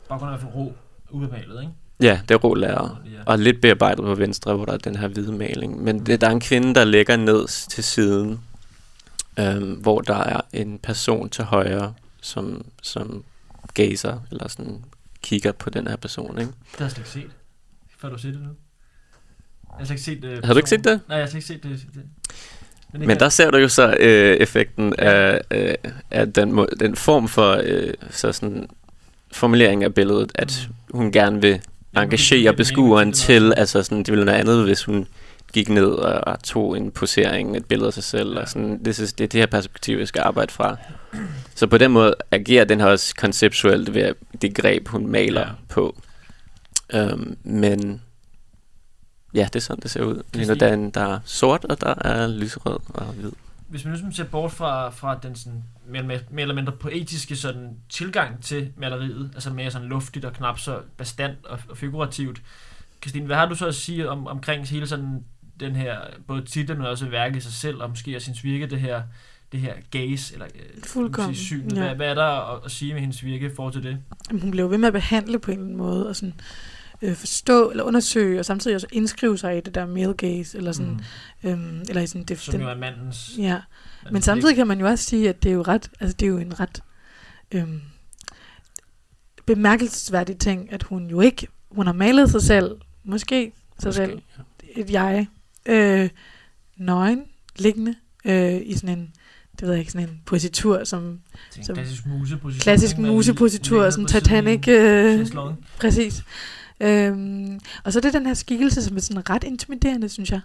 [0.09, 0.69] Baggrunden er
[1.11, 1.73] ude af malet, ikke?
[2.01, 3.01] Ja, det er rå lærer.
[3.05, 3.19] Ja.
[3.25, 5.83] Og lidt bearbejdet på venstre, hvor der er den her hvide maling.
[5.83, 8.39] Men det, der er en kvinde, der ligger ned til siden,
[9.39, 13.23] øhm, hvor der er en person til højre, som, som
[13.73, 14.83] gazer, eller sådan
[15.21, 16.51] kigger på den her person, ikke?
[16.51, 17.31] Det har jeg slet ikke set.
[17.99, 18.47] Før du set det nu.
[19.69, 20.45] Jeg har slet ikke set det.
[20.45, 21.01] Har du ikke set det?
[21.07, 21.85] Nej, jeg har slet ikke set det.
[21.93, 22.03] det.
[22.91, 25.73] det Men der ser du jo så øh, effekten af, øh,
[26.11, 28.67] af den, må, den form for øh, så sådan
[29.31, 30.97] formulering af billedet, at Mm.
[30.97, 31.61] hun gerne vil
[31.97, 35.07] engagere beskueren til, altså sådan, det ville noget andet, hvis hun
[35.53, 38.39] gik ned og, og tog en posering, et billede af sig selv, Ja.
[38.41, 40.77] og sådan, det, er, det er det her perspektiv, jeg skal arbejde fra.
[41.55, 45.47] Så på den måde agerer den her også konceptuelt ved det greb, hun maler Ja.
[45.69, 46.01] på.
[46.93, 48.01] Um, men
[49.33, 50.23] ja, det er sådan, det ser ud.
[50.33, 50.59] Christine?
[50.59, 53.31] Der er, en, der er sort, og der er lyserød og hvid.
[53.67, 57.69] Hvis man ligesom ser bort fra, fra den sådan, mere, mere, eller mindre poetiske sådan,
[57.89, 62.41] tilgang til maleriet, altså mere sådan luftigt og knap så bastant og, og figurativt.
[63.01, 65.23] Christine, hvad har du så at sige om, omkring hele sådan
[65.59, 68.67] den her, både titlen, men også værket i sig selv, og måske også hendes virke,
[68.67, 69.01] det her,
[69.51, 71.75] det her gaze, eller øh, Fuldkommen, sige, syn.
[71.75, 71.81] ja.
[71.83, 73.97] Hvad, hvad er der at, at sige med hendes virke forhold til det?
[74.29, 76.33] Jamen, hun blev ved med at behandle på en eller anden måde, og sådan,
[77.01, 80.71] øh, forstå eller undersøge, og samtidig også indskrive sig i det der male gaze, eller
[80.71, 80.99] sådan,
[81.41, 81.49] mm.
[81.49, 83.33] øhm, eller i sådan, det, Som jo er mandens...
[83.37, 83.43] ja.
[83.43, 86.25] mandens Men samtidig kan man jo også sige, at det er jo ret, altså det
[86.25, 86.83] er jo en ret
[87.51, 87.81] øhm,
[89.45, 94.21] bemærkelsesværdig ting, at hun jo ikke, hun har malet sig selv, måske sig Måske, selv,
[94.75, 95.27] et jeg,
[95.67, 96.09] øh,
[96.77, 97.23] nøgen,
[97.59, 99.11] liggende øh, i sådan en,
[99.51, 101.03] det ved jeg ikke, sådan en positur, som
[101.57, 102.61] en som- klassisk museposition.
[102.61, 105.27] klassisk musepositur, siden Titanic, en øh,
[105.79, 106.23] præcis.
[106.81, 110.39] Øhm, og så er det den her skikkelse, som er sådan ret intimiderende, synes jeg.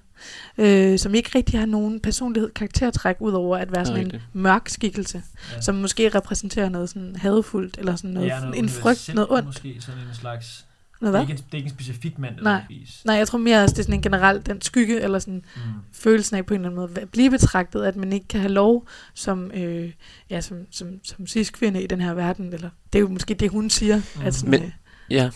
[0.58, 4.22] Øh, som ikke rigtig har nogen personlighed, karaktertræk, ud over at være sådan en rigtigt.
[4.32, 5.22] mørk skikkelse,
[5.54, 5.61] Ja.
[5.61, 9.46] som måske repræsenterer noget sådan hadefuldt, eller sådan noget, Ja, ja, en frygt, noget ondt.
[9.46, 10.64] Måske sådan en slags...
[11.02, 11.34] Noget det, er hvad?
[11.34, 12.52] ikke en, det er ikke en specifik mand, Nej.
[12.52, 13.02] nødvendigvis.
[13.04, 15.60] Nej, jeg tror mere også, det er sådan en generelt, den skygge, eller sådan Mm.
[15.92, 18.52] følelsen af på en eller anden måde, at blive betragtet, at man ikke kan have
[18.52, 19.92] lov som, øh,
[20.30, 23.50] ja, som, som, som cis-kvinde i den her verden, eller det er jo måske det,
[23.50, 24.22] hun siger, Mm.
[24.26, 24.70] at sådan, Men- øh,
[25.10, 25.30] Ja,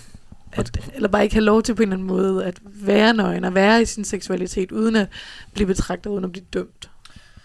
[0.53, 3.45] at, eller bare ikke have lov til på en eller anden måde at være nøgen
[3.45, 5.09] og være i sin seksualitet, uden at
[5.55, 6.91] blive betragtet, uden at blive dømt.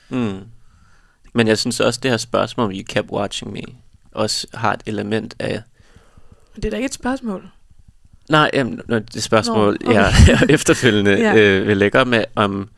[0.10, 0.40] Mm.
[1.34, 3.62] Men jeg synes også, det her spørgsmål om You Kept Watching Me
[4.12, 5.62] også har et element af...
[6.56, 7.50] Men det er da ikke et spørgsmål.
[8.32, 10.00] Nej, jamen, nå, det spørgsmål, Nå, okay.
[10.00, 11.36] jeg, jeg efterfølgende Ja.
[11.36, 12.70] øh, vil lægge med, om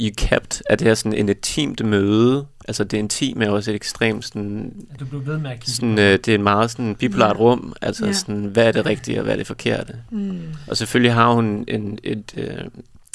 [0.00, 2.46] You Kept, er det her sådan en intimt møde?
[2.68, 4.72] Altså det intime er også et ekstremt sådan...
[5.00, 6.26] Du blev ved med at kigge sådan øh, det.
[6.26, 7.40] det er et meget sådan bipolart Ja.
[7.42, 7.72] rum.
[7.82, 8.12] Altså Ja.
[8.12, 9.94] sådan, hvad er det rigtige og hvad er det forkerte?
[10.10, 10.40] Mm.
[10.68, 12.64] Og selvfølgelig har hun en, et, øh,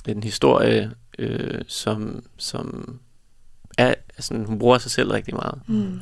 [0.08, 2.96] en historie øh, som, som
[3.78, 5.60] er, sådan, hun bruger sig selv rigtig meget.
[5.68, 6.00] Mm.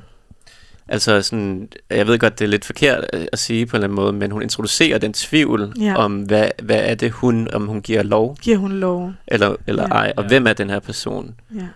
[0.91, 3.87] Altså sådan, jeg ved godt, det er lidt forkert at at sige på en eller
[3.87, 5.95] anden måde, men hun introducerer den tvivl Ja.
[5.95, 9.13] om, hvad, hvad er det hun, om hun giver lov, Giver hun lov?
[9.27, 9.87] eller, eller Ja.
[9.89, 10.27] ej, og Ja.
[10.27, 11.35] hvem er den her person.
[11.55, 11.67] Ja.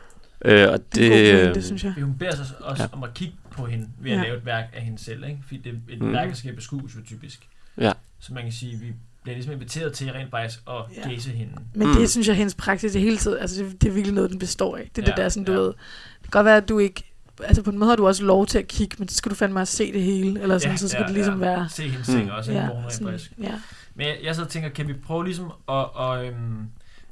[0.45, 1.93] Øh, og Det, det, det, pointe, øh, synes jeg.
[2.01, 2.89] Hun beder sig også Ja.
[2.97, 4.23] om at kigge på hende ved at Ja.
[4.23, 5.37] lave et værk af hende selv, ikke?
[5.47, 6.07] Fordi det, et Mm.
[6.07, 6.13] mm.
[6.13, 7.47] værk, der skal beskues jo typisk.
[7.77, 7.91] Ja.
[8.19, 8.87] Så man kan sige, at vi
[9.23, 11.09] bliver ligesom inviteret til rent faktisk at Ja.
[11.09, 11.51] gæse hende.
[11.75, 11.93] Men Mm.
[11.95, 14.39] det synes jeg, hendes praksis det hele tiden, altså det, det er virkelig noget, den
[14.39, 14.89] består af.
[14.95, 15.57] Det er ja, det der, sådan, du ja.
[15.57, 15.75] ved, det
[16.23, 17.12] kan godt være, at du ikke,
[17.43, 19.35] altså på en måde har du også lov til at kigge, men så skal du
[19.35, 22.13] fandme også se det hele, eller sådan, så skal det ligesom være, Se hendes Mm.
[22.15, 22.61] ting også, ikke?
[22.63, 23.59] ja, sådan, ja,
[23.95, 25.53] Men jeg, jeg så tænker, kan vi prøve ligesom at,
[25.93, 26.67] og, øhm,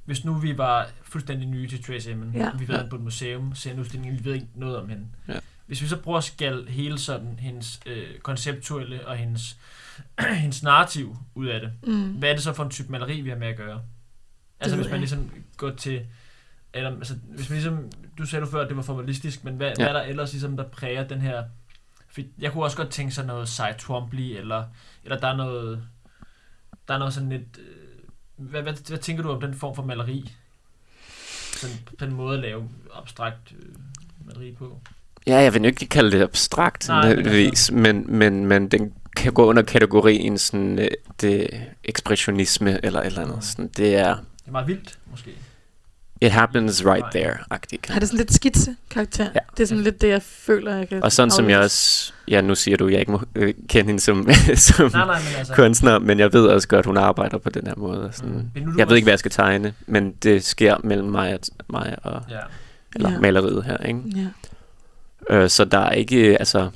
[0.05, 2.49] hvis nu vi var fuldstændig nye til Trace Emin, Ja.
[2.59, 5.05] vi var på et museum, ser en udstilling, vi ved ikke noget om hende.
[5.27, 5.33] Ja.
[5.67, 9.57] Hvis vi så prøver at skal hele sådan hendes øh, konceptuelle og hendes,
[10.43, 12.03] hendes narrativ ud af det, mm.
[12.11, 13.81] hvad er det så for en type maleri, vi har med at gøre?
[14.59, 16.01] Altså ved hvis man ligesom går til,
[16.73, 19.67] eller altså, hvis man ligesom, du sagde du før, at det var formalistisk, men hvad,
[19.67, 19.73] Ja.
[19.75, 21.43] hvad er der ellers ligesom, der præger den her,
[22.09, 24.63] for jeg kunne også godt tænke sig noget Cy Twombly, eller,
[25.03, 25.83] eller der er noget,
[26.87, 29.83] der er noget sådan lidt, øh, hvad, hvad, hvad tænker du om den form for
[29.83, 30.31] maleri?
[31.53, 33.75] Sådan, den måde at lave abstrakt øh,
[34.25, 34.79] maleri på.
[35.27, 39.33] Ja, jeg vil ikke kalde det abstrakt, Nej, men nødvendigvis, men, men, men den kan
[39.33, 40.87] gå under kategorien sådan, øh,
[41.21, 41.49] det
[41.83, 43.35] ekspressionisme eller et eller andet.
[43.35, 43.41] Mm.
[43.41, 45.31] Sådan, det er Det er meget vildt, måske.
[46.21, 47.23] It happens right Nej.
[47.23, 47.91] there-agtigt.
[47.93, 49.23] Har det sådan lidt skitse-karakter?
[49.35, 49.39] Ja.
[49.57, 52.41] Det er sådan lidt det, jeg føler, jeg kan Og sådan som jeg også, ja
[52.41, 55.53] nu siger du, jeg ikke må øh, kende hende som, som Nej, nej, men altså...
[55.53, 58.09] kunstner, men jeg ved også godt, hun arbejder på den her måde.
[58.13, 58.51] Sådan.
[58.55, 58.77] Mm.
[58.77, 62.21] Jeg ved ikke, hvad jeg skal tegne, men det sker mellem mig og, mig og
[62.29, 62.37] Ja.
[62.95, 63.19] eller Ja.
[63.19, 63.77] maleriet her.
[63.77, 64.01] Ikke?
[65.29, 65.35] Ja.
[65.35, 66.69] Øh, så der er ikke, altså,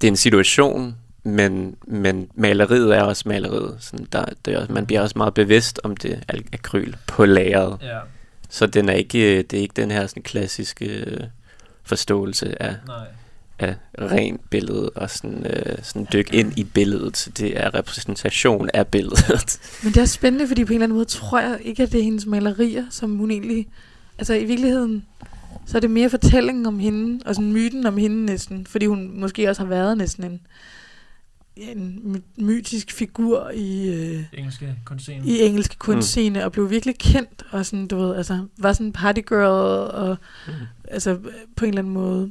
[0.00, 3.76] det er en situation, men, men maleriet er også maleriet.
[3.80, 7.78] Sådan der, det er, man bliver også meget bevidst om det akryl på lageret.
[7.82, 7.98] Ja,
[8.48, 11.20] Så den er ikke, det er ikke den her sådan klassiske øh,
[11.82, 13.06] forståelse af, nej.
[13.58, 17.28] af rent billede og sådan, øh, sådan dyk ind i billedet.
[17.38, 19.60] Det er repræsentation af billedet.
[19.84, 22.00] Men det er spændende, fordi på en eller anden måde tror jeg ikke, at det
[22.00, 23.68] er hendes malerier, som hun egentlig...
[24.18, 25.04] Altså i virkeligheden,
[25.66, 29.20] så er det mere fortællingen om hende, og sådan myten om hende næsten, fordi hun
[29.20, 30.40] måske også har været næsten en,
[31.56, 35.26] en my- mytisk figur i, øh, Engelske kunstscene.
[35.26, 38.92] i engelske kunstscene, og blev virkelig kendt, og sådan, du ved, altså, var sådan en
[38.92, 40.52] partygirl, og Mm.
[40.88, 41.18] altså
[41.56, 42.30] på en eller anden måde,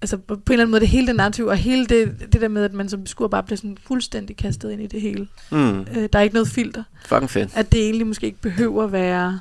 [0.00, 2.48] altså på en eller anden måde, det hele det narrativ, og hele det, det der
[2.48, 5.28] med, at man som beskuer bare bliver sådan fuldstændig kastet ind i det hele.
[5.52, 5.80] Mm.
[5.80, 7.50] Øh, der er ikke noget filter Fucking fedt.
[7.56, 9.40] at det egentlig måske ikke behøver at være...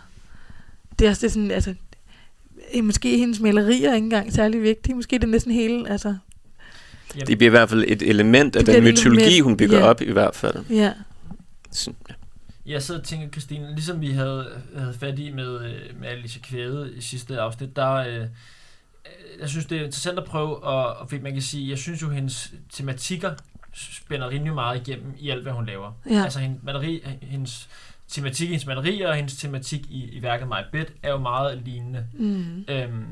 [1.00, 1.74] Det er, også det er sådan, altså...
[2.84, 4.96] Måske hendes malerier er ikke engang særlig vigtige.
[4.96, 6.16] Måske er det næsten hele, altså...
[7.16, 9.78] Jamen, Det bliver i hvert fald et element af Det den mytologi, element, hun bygger
[9.78, 9.86] ja.
[9.86, 10.66] op i hvert fald.
[10.70, 10.94] Ja,
[11.72, 12.14] Sådan, ja.
[12.66, 16.42] Jeg sidder og tænker, Christine, ligesom vi havde, havde fat i med, øh, med Alicia
[16.42, 18.26] Kvæde i sidste afsnit, der, øh,
[19.42, 22.02] jeg synes, det er interessant at prøve, og, og fordi man kan sige, jeg synes
[22.02, 23.32] jo, hendes tematikker
[23.74, 25.92] spænder rimelig meget igennem i alt, hvad hun laver.
[26.10, 26.24] Ja.
[26.24, 27.70] Altså hendes, maleri, hendes
[28.08, 31.62] tematik i hendes malerier og hendes tematik i, i værket My Bed er jo meget
[31.66, 32.06] lignende.
[32.14, 32.66] mm.
[32.68, 33.06] Øhm,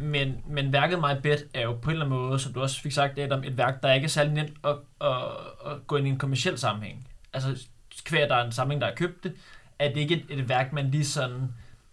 [0.00, 2.80] men, men værket My Bed er jo på en eller anden måde, som du også
[2.80, 5.16] fik sagt, Adam, et værk, der ikke er særlig nemt at, at,
[5.66, 7.08] at gå ind i en kommersiel sammenhæng.
[7.32, 7.66] Altså,
[8.10, 9.32] hver der er en samling, der har købt det,
[9.78, 11.48] er det ikke et, et værk, man lige sådan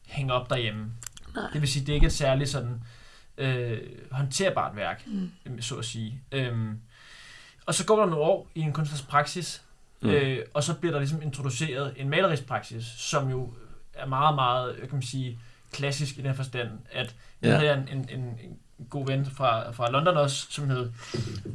[0.05, 0.91] hænger op derhjemme.
[1.35, 1.45] Nej.
[1.53, 2.81] Det vil sige, det er ikke et særligt sådan
[3.37, 3.79] øh,
[4.11, 5.03] håndterbart værk,
[5.45, 5.61] Mm.
[5.61, 6.21] så at sige.
[6.31, 6.79] Øhm,
[7.65, 9.63] og så går der nogle år i en kunstners praksis,
[10.01, 10.09] Mm.
[10.09, 13.53] øh, og så bliver der ligesom introduceret en malerisk praksis, som jo
[13.93, 15.39] er meget, meget, kan man sige,
[15.73, 17.57] klassisk i den forstand, at jeg Ja.
[17.57, 18.57] havde en, en, en, en
[18.89, 20.91] god ven fra, fra London også, som hed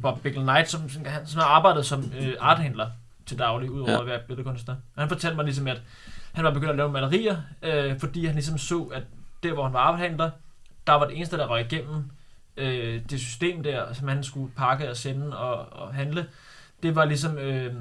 [0.02, 2.90] Bob Bickle Knight, som, som, han, som har arbejdet som øh, arthandler
[3.26, 3.96] til daglig, udover Ja.
[3.96, 4.00] ja.
[4.02, 4.74] at være billedkunstner.
[4.96, 5.80] Og han fortalte mig ligesom, at
[6.32, 9.02] han var begyndt at lave malerier, øh, fordi han ligesom så, at
[9.42, 10.30] der, hvor han var arthandler,
[10.86, 12.10] der var det eneste, der røg igennem
[12.56, 16.26] øh, det system der, som han skulle pakke og sende og, og handle,
[16.82, 17.74] det var ligesom øh,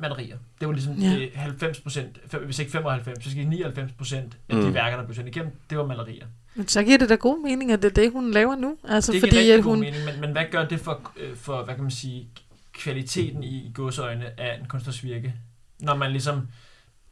[0.00, 0.36] malerier.
[0.60, 1.10] Det var ligesom Ja.
[1.10, 1.26] ja.
[1.34, 4.62] 90 procent, hvis ikke 95, så skal 99 procent af mm.
[4.62, 6.26] De værker, der blev sendt igennem, det var malerier.
[6.54, 8.76] Men så giver det da god mening, at det er det, hun laver nu.
[8.88, 9.80] Altså, det fordi giver at hun...
[9.80, 12.28] mening, men, men hvad gør det for, øh, for, hvad kan man sige,
[12.72, 15.34] kvaliteten i, i godsøjne af en kunstners virke,
[15.78, 16.48] når man ligesom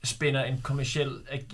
[0.07, 1.47] spænder en kommersiel ag,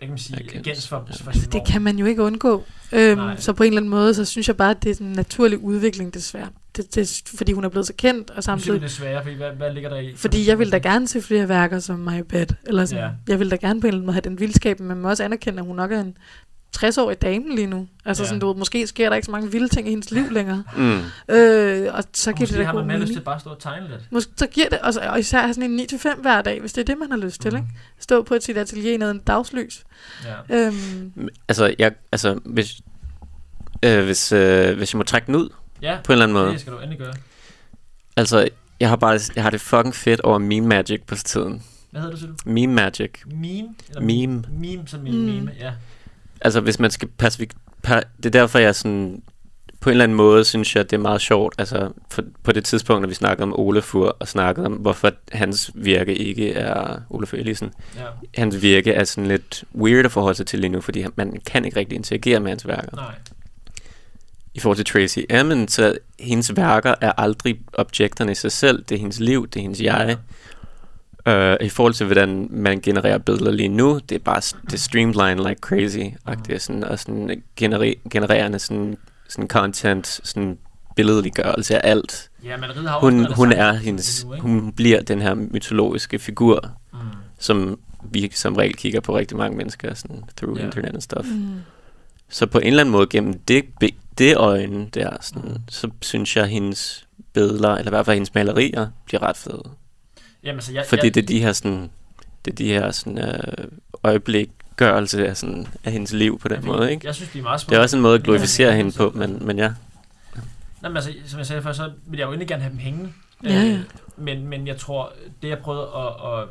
[0.00, 2.64] kan man sige, Agens, agens for, for sin det kan man jo ikke undgå.
[2.92, 3.36] Øhm, Nej.
[3.36, 5.58] så på en eller anden måde, så synes jeg bare, at det er en naturlig
[5.58, 6.48] udvikling, desværre.
[6.76, 8.80] Det, det, fordi hun er blevet så kendt, og samtidig...
[8.80, 10.14] det svære, fordi hvad, hvad ligger der i?
[10.16, 12.46] Fordi jeg vil da gerne se flere værker som My Bed.
[12.66, 13.04] Eller sådan.
[13.04, 13.10] Ja.
[13.28, 15.08] Jeg vil da gerne på en eller anden måde have den vildskab, men man må
[15.08, 16.16] også anerkende, at hun nok er en
[16.78, 17.88] 60-årig dame lige nu.
[18.04, 18.26] Altså Ja.
[18.28, 20.62] sådan, du ved, måske sker der ikke så mange vilde ting i hendes liv længere.
[20.76, 21.00] Mm.
[21.34, 23.24] Øh, og så Og giver det måske da har god man mere lyst til mening.
[23.24, 24.00] bare at stå og tegne lidt.
[24.10, 26.72] Måske, så giver det, og, så, og især have sådan en 9-5 hver dag, hvis
[26.72, 27.50] det er det, man har lyst til.
[27.52, 27.56] Mhm.
[27.62, 27.68] Ikke?
[27.98, 29.84] Stå på et sit atelier nede i en dagslys.
[30.50, 30.56] Ja.
[30.66, 32.80] Øhm, Altså, jeg, altså hvis,
[33.82, 35.48] øh, hvis, øh, hvis jeg må trække den ud
[35.82, 36.50] Ja, på en eller anden måde.
[36.52, 37.14] det skal du endelig gøre.
[38.16, 38.48] Altså,
[38.80, 41.62] jeg har bare jeg har det fucking fedt over meme magic på tiden.
[41.90, 42.50] Hvad hedder det, siger du?
[42.50, 43.10] Meme magic.
[43.26, 43.68] Meme?
[43.88, 44.44] Eller Meme.
[44.60, 45.22] Meme som meme, Mm.
[45.24, 45.72] meme, ja.
[46.40, 47.46] Altså, hvis man skal passe...
[47.82, 49.22] Per, det er derfor, jeg sådan...
[49.80, 51.54] På en eller anden måde synes jeg, det er meget sjovt.
[51.58, 55.70] Altså, for, på det tidspunkt, når vi snakkede om Olafur, og snakkede om, hvorfor hans
[55.74, 57.00] virke ikke er...
[57.10, 57.70] Olafur Elisen.
[57.96, 58.02] ja.
[58.40, 61.40] Hans virke er sådan lidt weird at forholde sig til lige nu, fordi han- man
[61.46, 62.96] kan ikke rigtig interagere med hans værker.
[62.96, 63.14] Nej.
[64.54, 68.84] I forhold til Tracy Emin, så hendes værker er aldrig objekterne i sig selv.
[68.88, 70.16] Det er hendes liv, det er hendes jeg.
[71.26, 75.48] Uh, I forhold til, hvordan man genererer billeder lige nu, det er bare det streamlined
[75.48, 75.98] like crazy.
[76.24, 78.96] Og det er sådan, og sådan genere- genererende sådan,
[79.28, 80.58] sådan content, sådan
[80.96, 82.30] billedliggørelse af alt.
[82.44, 86.98] Ja, maleriet har også Hun, hun er hendes, hun bliver den her mytologiske figur, Mm.
[87.38, 87.78] som
[88.10, 90.64] vi som regel kigger på rigtig mange mennesker sådan, through Ja.
[90.64, 91.26] internet and stuff.
[91.28, 91.54] mm,
[92.28, 93.64] Så på en eller anden måde gennem det,
[94.18, 95.56] det øjne der, sådan, Mm.
[95.68, 99.62] så synes jeg, at hendes billeder, eller i hvert fald hendes malerier, bliver ret fede.
[100.46, 101.90] Jamen, så jeg, Fordi jeg, det er de her sådan,
[102.44, 103.68] det er de her sådan, øh,
[104.02, 107.06] øjeblikgørelse af, sådan, af hendes liv på den jeg, måde, ikke?
[107.06, 107.70] Jeg synes, de er meget smukke.
[107.70, 109.72] Det er også en måde at glorificere hende på, men, men ja.
[110.82, 112.78] Nå, men altså, som jeg sagde før, så vil jeg jo egentlig gerne have dem
[112.78, 113.12] hængende.
[113.44, 113.72] Ja, ja.
[113.72, 113.80] Øh,
[114.16, 116.48] men, men jeg tror, det jeg prøvede at, at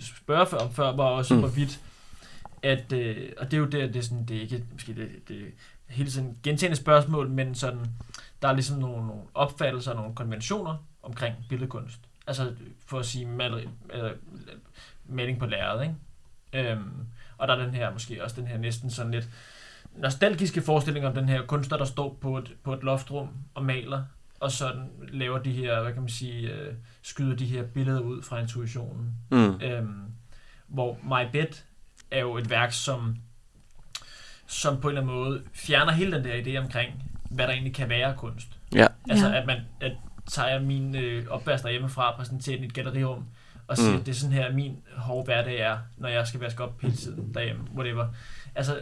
[0.00, 1.40] spørge før, om før, var også, Mm.
[1.40, 1.80] hvorvidt,
[2.62, 5.08] at, øh, og det er jo det, det er, sådan, det er ikke, måske det,
[5.28, 5.44] det er
[5.88, 7.80] hele tiden gentagende spørgsmål, men sådan,
[8.42, 11.98] der er ligesom nogle, nogle opfattelser og nogle konventioner omkring billedkunst.
[12.26, 12.52] Altså,
[12.86, 14.12] for at sige maleri, eller,
[15.08, 16.70] maling på lærred, ikke?
[16.70, 16.90] Øhm,
[17.38, 19.28] og der er den her, måske også den her næsten sådan lidt
[19.96, 24.04] nostalgiske forestilling om den her kunstner, der står på et, på et loftrum og maler,
[24.40, 28.22] og sådan laver de her, hvad kan man sige, øh, skyder de her billeder ud
[28.22, 29.14] fra intuitionen.
[29.30, 29.60] Mm.
[29.60, 30.02] Øhm,
[30.66, 31.62] hvor My Bed
[32.10, 33.16] er jo et værk, som,
[34.46, 37.74] som på en eller anden måde fjerner hele den der idé omkring, hvad der egentlig
[37.74, 38.58] kan være kunst.
[38.74, 38.86] Ja.
[39.10, 39.40] Altså, Ja.
[39.40, 39.92] at man at
[40.26, 43.24] tager min øh, opvask derhjemmefra og præsenterer den i et gallerirum,
[43.68, 44.04] og siger, Mm.
[44.04, 47.34] det er sådan her, min hårde hverdag er, når jeg skal vaske op hele tiden
[47.34, 48.06] derhjemme, whatever.
[48.54, 48.78] Altså,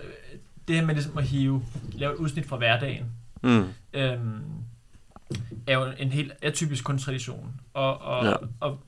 [0.69, 3.05] det her med ligesom at hive, lave et udsnit fra hverdagen,
[3.43, 3.65] Mm.
[3.93, 4.41] øhm,
[5.67, 7.61] er jo en helt atypisk kunsttradition.
[7.75, 8.33] Og, og, Ja.
[8.61, 8.79] og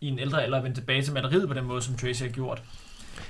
[0.00, 2.62] i en ældre alder vende tilbage til maleriet på den måde, som Tracy har gjort.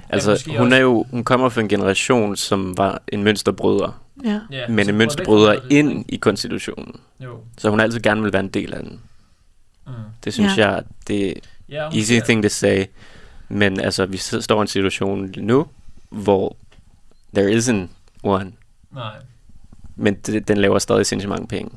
[0.08, 4.40] Altså, måske hun er jo, hun kommer fra en generation, som var en mønsterbryder, ja.
[4.50, 7.00] Ja, men en mønsterbryder ind i konstitutionen.
[7.20, 7.40] Jo.
[7.58, 9.00] Så hun altid gerne vil være en del af den.
[9.86, 9.92] Mm.
[10.24, 10.70] Det synes Ja.
[10.70, 11.32] jeg, det er
[11.68, 12.84] Ja, easy ser- thing to say.
[13.48, 15.66] Men altså, vi står i en situation nu,
[16.10, 16.56] hvor
[17.34, 17.86] there isn't
[18.22, 18.52] one.
[18.92, 19.12] Nej,
[19.96, 21.70] Men det, den laver stadig sindssygt mange penge.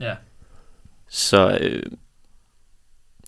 [0.00, 0.14] ja.
[1.08, 1.82] Så øh,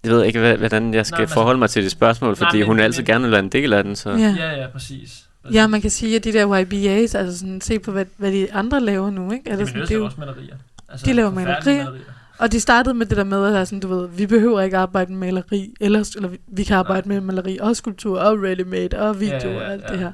[0.04, 2.36] jeg ved ikke, hvad- hvordan jeg skal Nej, men altså- forholde mig til det spørgsmål,
[2.36, 3.96] fordi men- hun altid men- gerne vil være en del af den.
[3.96, 4.10] Så.
[4.10, 4.34] Ja.
[4.38, 5.28] Ja, ja, præcis.
[5.42, 5.54] Præcis.
[5.56, 8.52] ja, man kan sige, at de der YBA's, altså sådan, se på, hvad, hvad de
[8.52, 9.50] andre laver nu, ikke?
[9.50, 10.56] Altså, sådan, benytter det er jo også malerier.
[10.88, 12.02] Altså, De laver forfærdelige malerier.
[12.38, 15.12] og de startede med det der med, at sådan, du ved, vi behøver ikke arbejde
[15.12, 17.14] med maleri, ellers, eller vi, kan arbejde Nej.
[17.20, 19.88] med maleri og skulptur og ready-made og video Ja, ja, ja, og alt ja.
[19.88, 20.12] det her.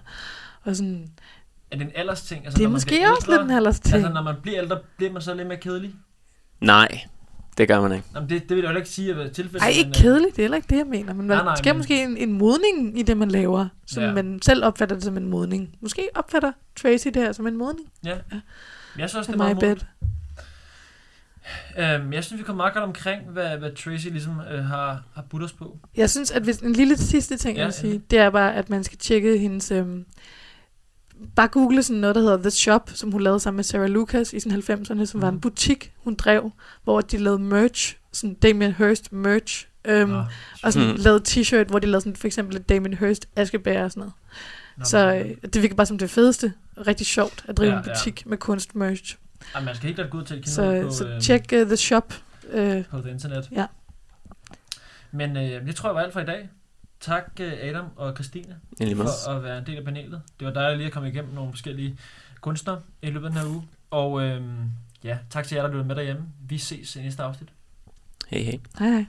[0.64, 1.08] Og sådan,
[1.70, 2.44] Er det en alders ting?
[2.44, 3.94] Altså, det er når man måske bliver også lidt en alders ting.
[3.94, 5.94] Altså, når man bliver ældre, bliver man så lidt mere kedelig?
[6.60, 7.00] Nej,
[7.58, 8.04] det gør man ikke.
[8.14, 9.62] Jamen, det, det vil jeg jo ikke sige at være tilfældet.
[9.62, 11.14] Ej, ikke men, øh, kedeligt, det er heller ikke det, jeg mener.
[11.14, 14.02] Men Nej, der nej, sker men- måske en, en modning i det, man laver, som
[14.02, 14.12] Ja.
[14.12, 15.68] man selv opfatter det som en modning.
[15.80, 18.14] Måske opfatter Tracy det her som en modning Ja.
[18.30, 19.76] Men Jeg synes også, det er meget bed.
[21.78, 25.22] Øhm, jeg synes, vi kommer meget godt omkring, hvad, hvad Tracy ligesom øh, har, har
[25.30, 25.78] budt os på.
[25.96, 28.54] Jeg synes, at hvis en lille sidste ting, Ja, jeg vil sige, det er bare,
[28.54, 29.70] at man skal tjekke hendes...
[29.70, 30.04] Øhm,
[31.36, 34.32] bare google sådan noget, der hedder The Shop, som hun lavede sammen med Sarah Lucas
[34.32, 35.40] i sådan 90'erne, som var en Mhm.
[35.40, 36.50] butik, hun drev,
[36.84, 40.22] hvor de lavede merch, sådan Damien Hirst merch, øhm, Nå,
[40.62, 40.96] og sådan Mhm.
[41.00, 44.12] lavede t-shirt, hvor de lavede sådan for eksempel et Damien Hirst askebær og sådan noget.
[44.76, 46.52] nå, Så øh, det virker bare som det fedeste.
[46.86, 47.92] Rigtig sjovt at drive Ja, en ja.
[47.94, 49.16] butik med kunstmerch.
[49.54, 51.42] Ej, man skal helt klart gå ud til at kigge Så, på, så øhm, tjek
[51.52, 52.14] uh, The Shop.
[52.44, 52.50] Uh,
[52.90, 53.48] på det internet.
[53.52, 53.66] Ja.
[55.12, 56.48] Men øh, det tror jeg var alt for i dag.
[57.00, 58.56] Tak øh, Adam og Christine
[59.26, 60.22] for at være en del af panelet.
[60.38, 61.98] Det var dejligt lige at komme igennem nogle forskellige
[62.40, 63.62] kunstnere i løbet af den her uge.
[63.90, 64.70] Og øhm,
[65.04, 66.22] ja, tak til jer, der lyttede med derhjemme.
[66.48, 67.48] Vi ses i næste afsnit.
[68.28, 68.58] Hej hej.
[68.78, 69.06] hej hej.